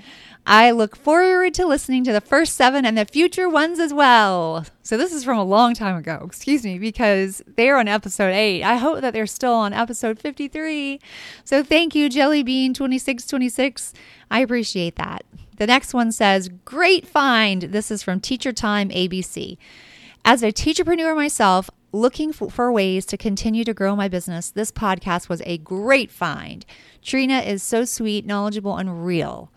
I 0.47 0.73
look 0.73 0.95
forward 0.95 1.55
to 1.55 1.67
listening 1.67 2.05
to 2.05 2.13
the 2.13 2.21
first 2.21 2.55
seven 2.55 2.85
and 2.85 2.99
the 2.99 3.07
future 3.07 3.49
ones 3.49 3.79
as 3.79 3.95
well. 3.95 4.67
So, 4.83 4.99
this 4.99 5.13
is 5.13 5.25
from 5.25 5.39
a 5.39 5.45
long 5.45 5.73
time 5.73 5.97
ago, 5.97 6.23
excuse 6.27 6.65
me, 6.65 6.79
because 6.79 7.43
they're 7.57 7.79
on 7.79 7.89
episode 7.89 8.35
eight. 8.35 8.63
I 8.63 8.77
hope 8.77 9.01
that 9.01 9.15
they're 9.15 9.27
still 9.27 9.55
on 9.55 9.73
episode 9.73 10.19
53. 10.19 11.01
So, 11.45 11.63
thank 11.63 11.95
you, 11.95 12.11
Jellybean2626. 12.11 13.95
I 14.31 14.41
appreciate 14.41 14.97
that. 14.97 15.25
The 15.57 15.67
next 15.67 15.95
one 15.95 16.13
says, 16.13 16.51
Great 16.67 17.07
find. 17.07 17.63
This 17.63 17.91
is 17.91 18.03
from 18.03 18.21
Teacher 18.21 18.53
Time 18.53 18.91
ABC. 18.91 19.57
As 20.27 20.43
a 20.43 20.53
teacherpreneur 20.53 21.17
myself, 21.17 21.71
looking 21.91 22.33
for 22.35 22.71
ways 22.71 23.07
to 23.07 23.17
continue 23.17 23.65
to 23.65 23.73
grow 23.73 23.97
my 23.97 24.09
business, 24.09 24.51
this 24.51 24.73
podcast 24.73 25.31
was 25.31 25.41
a 25.47 25.57
great 25.59 26.11
find. 26.11 26.67
Trina 27.03 27.39
is 27.39 27.63
so 27.63 27.85
sweet, 27.87 28.27
knowledgeable, 28.27 28.77
and 28.77 29.07
real. 29.07 29.51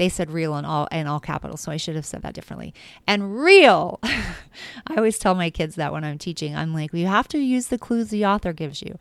They 0.00 0.08
said 0.08 0.30
real 0.30 0.56
in 0.56 0.64
all 0.64 0.86
in 0.90 1.06
all 1.06 1.20
capitals, 1.20 1.60
so 1.60 1.70
I 1.70 1.76
should 1.76 1.94
have 1.94 2.06
said 2.06 2.22
that 2.22 2.32
differently. 2.32 2.72
And 3.06 3.38
real. 3.38 4.00
I 4.02 4.96
always 4.96 5.18
tell 5.18 5.34
my 5.34 5.50
kids 5.50 5.74
that 5.74 5.92
when 5.92 6.04
I'm 6.04 6.16
teaching. 6.16 6.56
I'm 6.56 6.72
like, 6.72 6.94
you 6.94 7.06
have 7.06 7.28
to 7.28 7.38
use 7.38 7.66
the 7.66 7.76
clues 7.76 8.08
the 8.08 8.24
author 8.24 8.54
gives 8.54 8.80
you. 8.80 8.96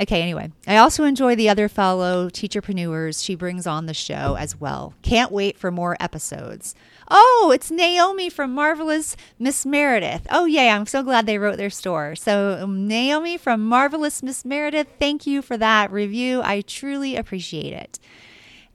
Okay, 0.00 0.20
anyway. 0.20 0.50
I 0.66 0.78
also 0.78 1.04
enjoy 1.04 1.36
the 1.36 1.48
other 1.48 1.68
fellow 1.68 2.28
teacherpreneurs 2.28 3.24
she 3.24 3.36
brings 3.36 3.68
on 3.68 3.86
the 3.86 3.94
show 3.94 4.34
as 4.36 4.60
well. 4.60 4.94
Can't 5.02 5.30
wait 5.30 5.58
for 5.58 5.70
more 5.70 5.96
episodes. 6.00 6.74
Oh, 7.08 7.52
it's 7.54 7.70
Naomi 7.70 8.28
from 8.28 8.52
Marvelous 8.52 9.16
Miss 9.38 9.64
Meredith. 9.64 10.26
Oh, 10.28 10.46
yay. 10.46 10.70
I'm 10.70 10.86
so 10.86 11.04
glad 11.04 11.24
they 11.24 11.38
wrote 11.38 11.56
their 11.56 11.70
store. 11.70 12.16
So, 12.16 12.58
um, 12.60 12.88
Naomi 12.88 13.36
from 13.36 13.64
Marvelous 13.64 14.24
Miss 14.24 14.44
Meredith, 14.44 14.88
thank 14.98 15.24
you 15.24 15.40
for 15.40 15.56
that 15.56 15.92
review. 15.92 16.42
I 16.42 16.62
truly 16.62 17.14
appreciate 17.14 17.72
it. 17.72 18.00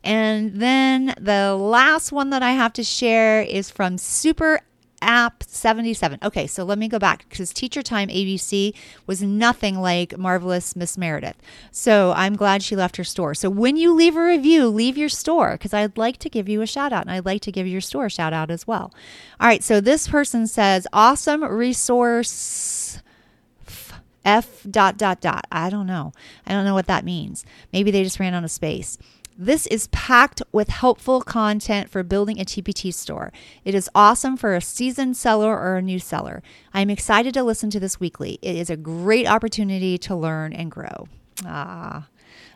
And 0.08 0.62
then 0.62 1.13
the 1.20 1.54
last 1.54 2.13
one 2.13 2.30
that 2.30 2.41
I 2.41 2.52
have 2.52 2.72
to 2.74 2.84
share 2.84 3.41
is 3.41 3.70
from 3.70 3.98
Super 3.98 4.62
App 5.02 5.43
77. 5.43 6.20
Okay, 6.24 6.48
so 6.48 6.63
let 6.63 6.78
me 6.78 6.88
go 6.88 6.98
back 6.98 7.26
because 7.28 7.52
Teacher 7.52 7.82
Time 7.82 8.08
ABC 8.08 8.74
was 9.06 9.22
nothing 9.22 9.82
like 9.82 10.17
Marvelous 10.17 10.78
Miss 10.78 10.98
Meredith. 10.98 11.36
So 11.72 12.13
I'm 12.15 12.38
glad 12.38 12.63
she 12.63 12.74
left 12.74 12.96
her 12.96 13.04
store. 13.04 13.36
So 13.36 13.50
when 13.50 13.76
you 13.76 13.93
leave 13.93 14.15
a 14.15 14.24
review, 14.24 14.70
leave 14.70 14.98
your 14.98 15.10
store 15.10 15.52
because 15.52 15.74
I'd 15.74 15.98
like 15.98 16.20
to 16.20 16.30
give 16.30 16.48
you 16.48 16.62
a 16.62 16.67
shout 16.67 16.93
out 16.93 17.02
and 17.02 17.12
I'd 17.12 17.26
like 17.26 17.41
to 17.41 17.52
give 17.52 17.67
your 17.67 17.82
store 17.82 18.06
a 18.06 18.10
shout 18.10 18.32
out 18.32 18.50
as 18.50 18.65
well. 18.65 18.93
All 19.41 19.48
right, 19.48 19.62
so 19.62 19.82
this 19.82 20.08
person 20.08 20.48
says, 20.48 20.88
awesome 20.93 21.43
resource. 21.43 23.02
F 24.24 24.63
dot 24.70 24.98
dot 24.98 25.22
dot. 25.22 25.48
I 25.52 25.70
don't 25.70 25.88
know. 25.88 26.12
I 26.46 26.52
don't 26.52 26.65
know 26.65 26.74
what 26.74 26.88
that 26.88 27.06
means. 27.06 27.46
Maybe 27.72 27.91
they 27.91 28.04
just 28.04 28.20
ran 28.20 28.34
out 28.34 28.43
of 28.43 28.52
space. 28.52 28.98
This 29.39 29.67
is 29.67 29.86
packed 29.89 30.41
with 30.52 30.69
helpful 30.69 31.21
content 31.21 31.91
for 31.91 32.02
building 32.02 32.39
a 32.41 32.43
TPT 32.43 32.91
store. 32.91 33.32
It 33.63 33.76
is 33.76 33.88
awesome 33.93 34.36
for 34.36 34.56
a 34.56 34.62
seasoned 34.62 35.15
seller 35.15 35.56
or 35.56 35.76
a 35.76 35.82
new 35.82 36.00
seller. 36.00 36.41
I 36.73 36.82
am 36.82 36.89
excited 36.89 37.36
to 37.36 37.43
listen 37.43 37.69
to 37.69 37.80
this 37.80 38.00
weekly. 38.00 38.39
It 38.41 38.56
is 38.56 38.71
a 38.71 38.76
great 38.76 39.28
opportunity 39.28 40.00
to 40.00 40.15
learn 40.15 40.54
and 40.54 40.71
grow. 40.71 41.08
Ah, 41.45 42.08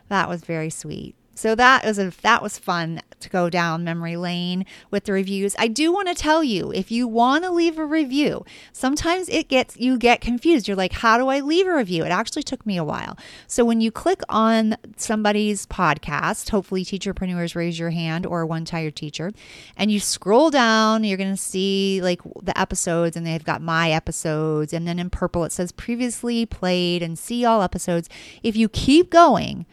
that 0.08 0.28
was 0.28 0.42
very 0.42 0.70
sweet. 0.70 1.14
So 1.34 1.54
that 1.54 1.84
was 1.84 1.98
a 1.98 2.12
that 2.22 2.42
was 2.42 2.58
fun 2.58 3.00
to 3.20 3.28
go 3.28 3.48
down 3.48 3.84
memory 3.84 4.16
lane 4.16 4.66
with 4.90 5.04
the 5.04 5.12
reviews. 5.12 5.54
I 5.58 5.68
do 5.68 5.92
want 5.92 6.08
to 6.08 6.14
tell 6.14 6.44
you 6.44 6.72
if 6.72 6.90
you 6.90 7.08
want 7.08 7.44
to 7.44 7.50
leave 7.50 7.78
a 7.78 7.86
review, 7.86 8.44
sometimes 8.72 9.28
it 9.28 9.48
gets 9.48 9.76
you 9.76 9.96
get 9.96 10.20
confused. 10.20 10.68
You're 10.68 10.76
like, 10.76 10.92
how 10.92 11.16
do 11.16 11.28
I 11.28 11.40
leave 11.40 11.66
a 11.66 11.74
review? 11.74 12.04
It 12.04 12.10
actually 12.10 12.42
took 12.42 12.66
me 12.66 12.76
a 12.76 12.84
while. 12.84 13.16
So 13.46 13.64
when 13.64 13.80
you 13.80 13.90
click 13.90 14.20
on 14.28 14.76
somebody's 14.96 15.66
podcast, 15.66 16.50
hopefully 16.50 16.84
teacherpreneurs 16.84 17.54
raise 17.54 17.78
your 17.78 17.90
hand 17.90 18.26
or 18.26 18.44
one 18.44 18.64
tired 18.64 18.96
teacher, 18.96 19.32
and 19.76 19.90
you 19.90 20.00
scroll 20.00 20.50
down, 20.50 21.04
you're 21.04 21.18
going 21.18 21.30
to 21.30 21.36
see 21.36 22.00
like 22.02 22.20
the 22.42 22.58
episodes 22.58 23.16
and 23.16 23.26
they've 23.26 23.44
got 23.44 23.62
my 23.62 23.90
episodes 23.90 24.72
and 24.72 24.86
then 24.86 24.98
in 24.98 25.10
purple 25.10 25.44
it 25.44 25.52
says 25.52 25.72
previously 25.72 26.44
played 26.44 27.02
and 27.02 27.18
see 27.18 27.44
all 27.44 27.62
episodes. 27.62 28.08
If 28.42 28.56
you 28.56 28.68
keep 28.68 29.10
going, 29.10 29.66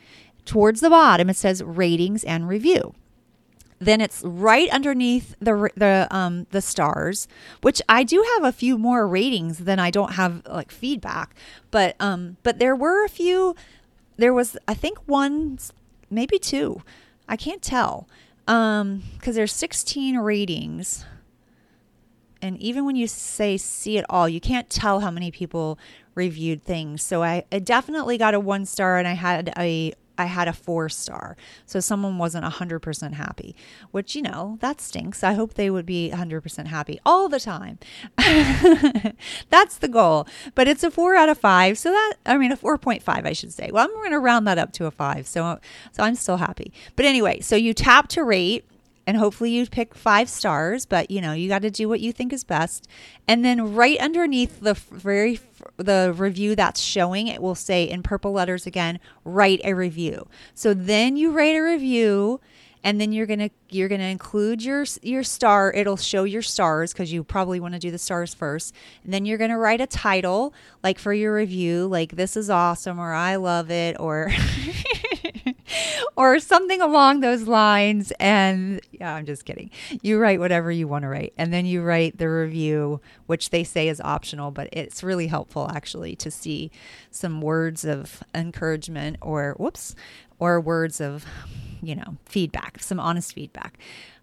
towards 0.49 0.81
the 0.81 0.89
bottom, 0.89 1.29
it 1.29 1.37
says 1.37 1.61
ratings 1.63 2.23
and 2.23 2.47
review. 2.47 2.95
Then 3.77 4.01
it's 4.01 4.23
right 4.23 4.67
underneath 4.71 5.35
the 5.39 5.69
the 5.75 6.07
um, 6.09 6.47
the 6.49 6.59
stars, 6.59 7.27
which 7.61 7.83
I 7.87 8.03
do 8.03 8.25
have 8.33 8.43
a 8.43 8.51
few 8.51 8.77
more 8.77 9.07
ratings 9.07 9.59
than 9.59 9.77
I 9.77 9.91
don't 9.91 10.13
have 10.13 10.41
like 10.47 10.71
feedback, 10.71 11.35
but 11.69 11.95
um, 11.99 12.37
but 12.41 12.57
there 12.57 12.75
were 12.75 13.05
a 13.05 13.09
few. 13.09 13.55
There 14.17 14.33
was 14.33 14.57
I 14.67 14.73
think 14.73 14.97
one, 15.05 15.59
maybe 16.09 16.39
two, 16.39 16.81
I 17.27 17.37
can't 17.37 17.61
tell, 17.61 18.09
um, 18.47 19.03
because 19.13 19.35
there's 19.35 19.53
16 19.53 20.17
ratings 20.17 21.05
and 22.41 22.57
even 22.57 22.85
when 22.85 22.95
you 22.95 23.07
say 23.07 23.57
see 23.57 23.97
it 23.97 24.05
all, 24.09 24.27
you 24.29 24.39
can't 24.39 24.69
tell 24.69 25.01
how 25.01 25.11
many 25.11 25.29
people 25.29 25.77
reviewed 26.15 26.63
things. 26.63 27.03
So 27.03 27.21
I, 27.21 27.43
I, 27.51 27.59
definitely 27.59 28.17
got 28.17 28.33
a 28.33 28.39
one 28.39 28.65
star 28.65 28.97
and 28.97 29.07
I 29.07 29.13
had 29.13 29.53
a 29.57 29.93
I 30.19 30.25
had 30.25 30.49
a 30.49 30.53
four 30.53 30.89
star. 30.89 31.37
So 31.65 31.79
someone 31.79 32.17
wasn't 32.17 32.43
100% 32.45 33.13
happy, 33.13 33.55
which, 33.91 34.15
you 34.15 34.21
know, 34.21 34.57
that 34.59 34.81
stinks. 34.81 35.23
I 35.23 35.33
hope 35.33 35.53
they 35.53 35.69
would 35.69 35.85
be 35.85 36.11
100% 36.13 36.67
happy 36.67 36.99
all 37.05 37.29
the 37.29 37.39
time. 37.39 37.79
That's 39.49 39.77
the 39.77 39.87
goal. 39.87 40.27
But 40.55 40.67
it's 40.67 40.83
a 40.83 40.91
four 40.91 41.15
out 41.15 41.29
of 41.29 41.37
five. 41.37 41.77
So 41.77 41.91
that, 41.91 42.15
I 42.25 42.37
mean, 42.37 42.51
a 42.51 42.57
4.5, 42.57 43.01
I 43.07 43.31
should 43.31 43.53
say. 43.53 43.69
Well, 43.71 43.85
I'm 43.85 43.93
going 43.93 44.11
to 44.11 44.19
round 44.19 44.45
that 44.45 44.57
up 44.57 44.73
to 44.73 44.85
a 44.85 44.91
five. 44.91 45.25
So, 45.25 45.59
so 45.93 46.03
I'm 46.03 46.15
still 46.15 46.37
happy. 46.37 46.73
But 46.97 47.05
anyway, 47.05 47.39
so 47.39 47.55
you 47.55 47.73
tap 47.73 48.09
to 48.09 48.23
rate 48.23 48.68
and 49.09 49.17
hopefully 49.17 49.49
you 49.49 49.65
pick 49.65 49.95
five 49.95 50.29
stars, 50.29 50.85
but 50.85 51.09
you 51.09 51.19
know, 51.19 51.33
you 51.33 51.49
got 51.49 51.63
to 51.63 51.71
do 51.71 51.89
what 51.89 51.99
you 51.99 52.13
think 52.13 52.31
is 52.31 52.43
best. 52.43 52.87
And 53.27 53.43
then 53.43 53.73
right 53.73 53.97
underneath 53.97 54.59
the 54.59 54.75
very 54.75 55.39
the 55.77 56.13
review 56.15 56.55
that's 56.55 56.79
showing, 56.79 57.25
it 57.25 57.41
will 57.41 57.55
say 57.55 57.85
in 57.85 58.03
purple 58.03 58.33
letters 58.33 58.67
again, 58.67 58.99
write 59.25 59.61
a 59.63 59.73
review. 59.73 60.27
So 60.53 60.75
then 60.75 61.17
you 61.17 61.31
write 61.31 61.55
a 61.55 61.59
review 61.61 62.39
and 62.83 63.01
then 63.01 63.11
you're 63.11 63.25
gonna 63.25 63.49
you're 63.69 63.89
gonna 63.89 64.03
include 64.03 64.63
your 64.63 64.85
your 65.01 65.23
star 65.23 65.73
it'll 65.73 65.97
show 65.97 66.23
your 66.23 66.43
stars 66.43 66.93
because 66.93 67.11
you 67.11 67.23
probably 67.23 67.59
want 67.59 67.73
to 67.73 67.79
do 67.79 67.89
the 67.91 67.97
stars 67.97 68.33
first 68.33 68.73
and 69.03 69.11
then 69.11 69.25
you're 69.25 69.37
gonna 69.37 69.57
write 69.57 69.81
a 69.81 69.87
title 69.87 70.53
like 70.81 70.97
for 70.97 71.11
your 71.11 71.35
review 71.35 71.87
like 71.87 72.15
this 72.15 72.37
is 72.37 72.49
awesome 72.49 72.97
or 72.97 73.11
i 73.11 73.35
love 73.35 73.69
it 73.69 73.99
or 73.99 74.31
or 76.15 76.39
something 76.39 76.81
along 76.81 77.19
those 77.19 77.43
lines. 77.43 78.11
And 78.19 78.81
yeah, 78.91 79.13
I'm 79.13 79.25
just 79.25 79.45
kidding. 79.45 79.69
You 80.01 80.19
write 80.19 80.39
whatever 80.39 80.71
you 80.71 80.87
want 80.87 81.03
to 81.03 81.09
write. 81.09 81.33
And 81.37 81.53
then 81.53 81.65
you 81.65 81.81
write 81.81 82.17
the 82.17 82.29
review, 82.29 83.01
which 83.27 83.49
they 83.49 83.63
say 83.63 83.87
is 83.87 84.01
optional, 84.01 84.51
but 84.51 84.69
it's 84.71 85.03
really 85.03 85.27
helpful 85.27 85.69
actually 85.73 86.15
to 86.17 86.31
see 86.31 86.71
some 87.11 87.41
words 87.41 87.85
of 87.85 88.23
encouragement 88.33 89.17
or 89.21 89.55
whoops, 89.57 89.95
or 90.39 90.59
words 90.61 91.01
of, 91.01 91.25
you 91.81 91.95
know, 91.95 92.17
feedback, 92.25 92.81
some 92.81 92.99
honest 92.99 93.33
feedback. 93.33 93.77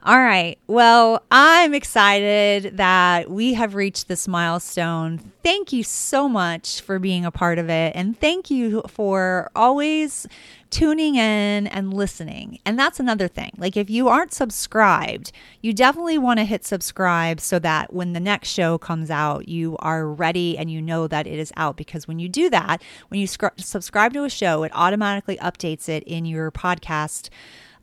All 0.07 0.21
right. 0.21 0.57
Well, 0.69 1.25
I'm 1.33 1.75
excited 1.75 2.77
that 2.77 3.29
we 3.29 3.55
have 3.55 3.75
reached 3.75 4.07
this 4.07 4.29
milestone. 4.29 5.19
Thank 5.43 5.73
you 5.73 5.83
so 5.83 6.29
much 6.29 6.81
for 6.81 7.01
being 7.01 7.25
a 7.25 7.33
part 7.33 7.59
of 7.59 7.69
it. 7.69 7.97
And 7.97 8.17
thank 8.17 8.49
you 8.49 8.83
for 8.87 9.51
always 9.57 10.29
tuning 10.71 11.17
in 11.17 11.67
and 11.67 11.95
listening. 11.95 12.59
And 12.65 12.79
that's 12.79 13.01
another 13.01 13.29
thing. 13.29 13.53
Like, 13.57 13.77
if 13.77 13.89
you 13.91 14.09
aren't 14.09 14.33
subscribed, 14.33 15.33
you 15.61 15.73
definitely 15.73 16.19
want 16.19 16.39
to 16.39 16.45
hit 16.45 16.65
subscribe 16.65 17.41
so 17.41 17.59
that 17.61 17.93
when 17.93 18.13
the 18.13 18.21
next 18.21 18.49
show 18.49 18.79
comes 18.79 19.11
out, 19.11 19.49
you 19.49 19.77
are 19.79 20.07
ready 20.07 20.57
and 20.59 20.71
you 20.71 20.83
know 20.83 21.07
that 21.07 21.27
it 21.27 21.39
is 21.39 21.53
out. 21.57 21.77
Because 21.77 22.09
when 22.09 22.19
you 22.19 22.29
do 22.29 22.51
that, 22.51 22.83
when 23.09 23.21
you 23.21 23.27
sc- 23.27 23.45
subscribe 23.57 24.13
to 24.15 24.25
a 24.25 24.31
show, 24.31 24.63
it 24.63 24.73
automatically 24.75 25.37
updates 25.39 25.89
it 25.89 26.03
in 26.05 26.25
your 26.25 26.51
podcast 26.51 27.29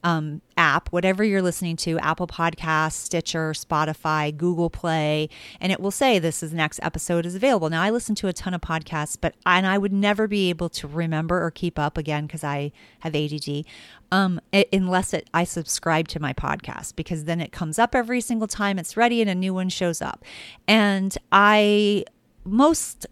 um, 0.04 0.42
app, 0.58 0.90
whatever 0.90 1.24
you're 1.24 1.42
listening 1.42 1.76
to, 1.78 1.98
Apple 2.00 2.28
Podcasts, 2.28 2.94
Stitcher, 2.94 3.54
Spotify, 3.54 4.36
Google 4.36 4.70
Play, 4.70 5.30
and 5.62 5.72
it 5.72 5.80
will 5.80 5.92
say 5.92 6.20
this 6.20 6.44
is 6.44 6.54
next 6.54 6.80
episode 6.84 7.26
is 7.26 7.36
available. 7.36 7.70
Now 7.70 7.82
I 7.82 7.90
listen 7.90 8.16
to 8.16 8.28
a 8.28 8.34
ton 8.34 8.54
of 8.54 8.62
podcasts, 8.62 9.18
but 9.20 9.36
and 9.46 9.66
I 9.66 9.78
would 9.78 9.94
never 9.94 10.28
be 10.28 10.50
able 10.50 10.70
to 10.70 10.88
remember 10.88 11.44
or 11.44 11.52
keep 11.52 11.80
up 11.80 11.98
again 11.98 12.26
because 12.26 12.44
I 12.44 12.72
have 13.00 13.16
ADD, 13.16 13.66
um, 14.12 14.40
it, 14.52 14.68
unless 14.74 15.14
it, 15.14 15.30
I 15.34 15.44
subscribe 15.44 16.08
to 16.10 16.20
my 16.20 16.34
podcast 16.34 16.96
because 16.96 17.24
then 17.24 17.40
it 17.40 17.52
comes 17.52 17.80
up 17.80 17.96
every 17.96 18.22
single 18.22 18.48
time 18.48 18.78
it's 18.78 18.98
ready 18.98 19.22
and 19.22 19.30
a 19.30 19.36
new 19.36 19.54
one 19.54 19.70
shows 19.70 20.02
up, 20.02 20.24
and 20.68 21.18
I 21.32 22.04
most 22.46 23.08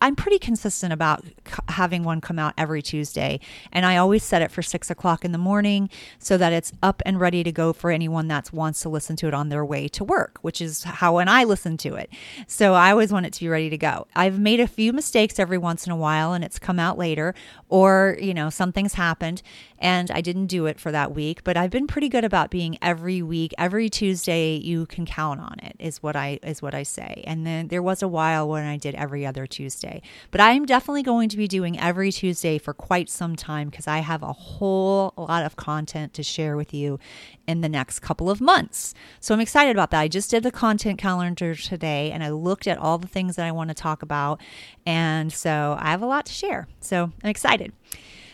I'm 0.00 0.16
pretty 0.16 0.38
consistent 0.38 0.92
about 0.92 1.24
having 1.68 2.02
one 2.02 2.20
come 2.20 2.38
out 2.38 2.54
every 2.56 2.82
Tuesday. 2.82 3.40
And 3.72 3.84
I 3.84 3.96
always 3.96 4.22
set 4.22 4.42
it 4.42 4.50
for 4.50 4.62
six 4.62 4.90
o'clock 4.90 5.24
in 5.24 5.32
the 5.32 5.38
morning 5.38 5.90
so 6.18 6.36
that 6.38 6.52
it's 6.52 6.72
up 6.82 7.02
and 7.04 7.20
ready 7.20 7.44
to 7.44 7.52
go 7.52 7.72
for 7.72 7.90
anyone 7.90 8.28
that 8.28 8.52
wants 8.52 8.80
to 8.82 8.88
listen 8.88 9.16
to 9.16 9.28
it 9.28 9.34
on 9.34 9.48
their 9.48 9.64
way 9.64 9.88
to 9.88 10.04
work, 10.04 10.38
which 10.42 10.60
is 10.60 10.84
how 10.84 11.16
when 11.16 11.28
I 11.28 11.44
listen 11.44 11.76
to 11.78 11.94
it. 11.96 12.10
So 12.46 12.74
I 12.74 12.90
always 12.90 13.12
want 13.12 13.26
it 13.26 13.32
to 13.34 13.40
be 13.40 13.48
ready 13.48 13.70
to 13.70 13.78
go. 13.78 14.06
I've 14.14 14.38
made 14.38 14.60
a 14.60 14.66
few 14.66 14.92
mistakes 14.92 15.38
every 15.38 15.58
once 15.58 15.86
in 15.86 15.92
a 15.92 15.96
while 15.96 16.32
and 16.32 16.42
it's 16.42 16.58
come 16.58 16.78
out 16.78 16.96
later, 16.98 17.34
or, 17.68 18.16
you 18.20 18.34
know, 18.34 18.50
something's 18.50 18.94
happened 18.94 19.42
and 19.80 20.10
I 20.10 20.20
didn't 20.20 20.46
do 20.46 20.66
it 20.66 20.78
for 20.78 20.92
that 20.92 21.14
week, 21.14 21.42
but 21.42 21.56
I've 21.56 21.70
been 21.70 21.86
pretty 21.86 22.10
good 22.10 22.24
about 22.24 22.50
being 22.50 22.76
every 22.82 23.22
week, 23.22 23.54
every 23.56 23.88
Tuesday 23.88 24.56
you 24.56 24.84
can 24.86 25.06
count 25.06 25.40
on 25.40 25.56
it 25.62 25.74
is 25.78 26.02
what 26.02 26.16
I 26.16 26.38
is 26.42 26.60
what 26.60 26.74
I 26.74 26.82
say. 26.82 27.24
And 27.26 27.46
then 27.46 27.68
there 27.68 27.82
was 27.82 28.02
a 28.02 28.08
while 28.08 28.46
when 28.46 28.64
I 28.64 28.76
did 28.76 28.94
every 28.94 29.24
other 29.24 29.46
Tuesday. 29.46 30.02
But 30.30 30.42
I 30.42 30.52
am 30.52 30.66
definitely 30.66 31.02
going 31.02 31.30
to 31.30 31.36
be 31.36 31.48
doing 31.48 31.80
every 31.80 32.12
Tuesday 32.12 32.58
for 32.58 32.74
quite 32.74 33.08
some 33.08 33.36
time 33.36 33.70
because 33.70 33.86
I 33.86 33.98
have 33.98 34.22
a 34.22 34.32
whole 34.32 35.14
lot 35.16 35.44
of 35.44 35.56
content 35.56 36.12
to 36.14 36.22
share 36.22 36.56
with 36.56 36.74
you 36.74 36.98
in 37.46 37.62
the 37.62 37.68
next 37.68 38.00
couple 38.00 38.28
of 38.28 38.40
months. 38.40 38.94
So 39.18 39.34
I'm 39.34 39.40
excited 39.40 39.74
about 39.74 39.90
that. 39.92 40.00
I 40.00 40.08
just 40.08 40.30
did 40.30 40.42
the 40.42 40.50
content 40.50 40.98
calendar 40.98 41.54
today 41.54 42.10
and 42.10 42.22
I 42.22 42.28
looked 42.28 42.66
at 42.66 42.76
all 42.76 42.98
the 42.98 43.08
things 43.08 43.36
that 43.36 43.46
I 43.46 43.52
want 43.52 43.68
to 43.68 43.74
talk 43.74 44.02
about 44.02 44.40
and 44.84 45.32
so 45.32 45.76
I 45.80 45.90
have 45.90 46.02
a 46.02 46.06
lot 46.06 46.26
to 46.26 46.32
share. 46.32 46.68
So 46.80 47.12
I'm 47.24 47.30
excited. 47.30 47.72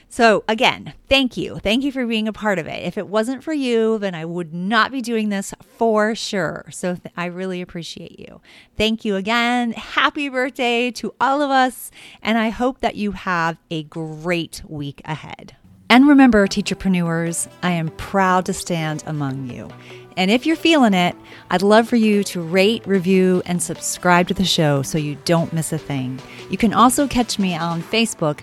So, 0.09 0.45
again, 0.49 0.95
thank 1.09 1.37
you. 1.37 1.59
Thank 1.59 1.83
you 1.83 1.93
for 1.93 2.07
being 2.07 2.29
a 2.29 2.33
part 2.33 2.59
of 2.59 2.67
it. 2.67 2.85
If 2.85 2.97
it 2.97 3.09
wasn't 3.09 3.43
for 3.43 3.53
you, 3.53 3.99
then 3.99 4.15
I 4.15 4.25
would 4.25 4.55
not 4.55 4.93
be 4.93 5.03
doing 5.03 5.29
this 5.29 5.53
for 5.77 6.15
sure. 6.15 6.65
So, 6.71 6.95
th- 6.95 7.13
I 7.17 7.27
really 7.27 7.61
appreciate 7.61 8.19
you. 8.19 8.41
Thank 8.77 9.05
you 9.05 9.17
again. 9.17 9.73
Happy 9.73 10.29
birthday 10.29 10.91
to 10.93 11.15
all 11.21 11.43
of 11.43 11.51
us. 11.51 11.91
And 12.23 12.39
I 12.39 12.51
hope 12.51 12.81
that 12.81 12.95
you 12.95 13.13
have 13.13 13.59
a 13.71 13.83
great 13.83 14.63
week 14.67 15.03
ahead. 15.05 15.57
And 15.89 16.09
remember, 16.09 16.47
teacherpreneurs, 16.47 17.49
I 17.63 17.73
am 17.73 17.91
proud 17.91 18.47
to 18.47 18.53
stand 18.53 19.05
among 19.07 19.51
you. 19.51 19.69
And 20.17 20.31
if 20.31 20.47
you're 20.47 20.57
feeling 20.57 20.95
it, 20.95 21.15
I'd 21.51 21.63
love 21.63 21.89
for 21.89 21.97
you 21.97 22.25
to 22.25 22.41
rate, 22.41 22.87
review, 22.87 23.43
and 23.45 23.63
subscribe 23.63 24.29
to 24.29 24.35
the 24.35 24.45
show 24.45 24.83
so 24.83 24.99
you 24.99 25.17
don't 25.25 25.53
miss 25.53 25.73
a 25.73 25.79
thing. 25.79 26.21
You 26.51 26.57
can 26.57 26.73
also 26.73 27.07
catch 27.07 27.39
me 27.39 27.55
on 27.55 27.83
Facebook 27.83 28.41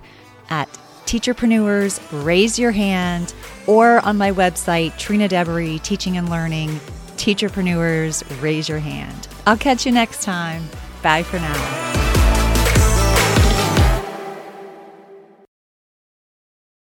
at 0.49 0.69
Teacherpreneurs, 1.05 1.99
raise 2.25 2.57
your 2.57 2.71
hand, 2.71 3.33
or 3.67 3.99
on 3.99 4.17
my 4.17 4.31
website, 4.31 4.97
Trina 4.97 5.27
Deboree, 5.27 5.79
Teaching 5.79 6.17
and 6.17 6.29
Learning, 6.29 6.79
Teacherpreneurs, 7.17 8.23
raise 8.41 8.67
your 8.67 8.79
hand. 8.79 9.27
I'll 9.45 9.57
catch 9.57 9.85
you 9.85 9.91
next 9.91 10.23
time. 10.23 10.67
Bye 11.01 11.23
for 11.23 11.37
now. 11.37 12.12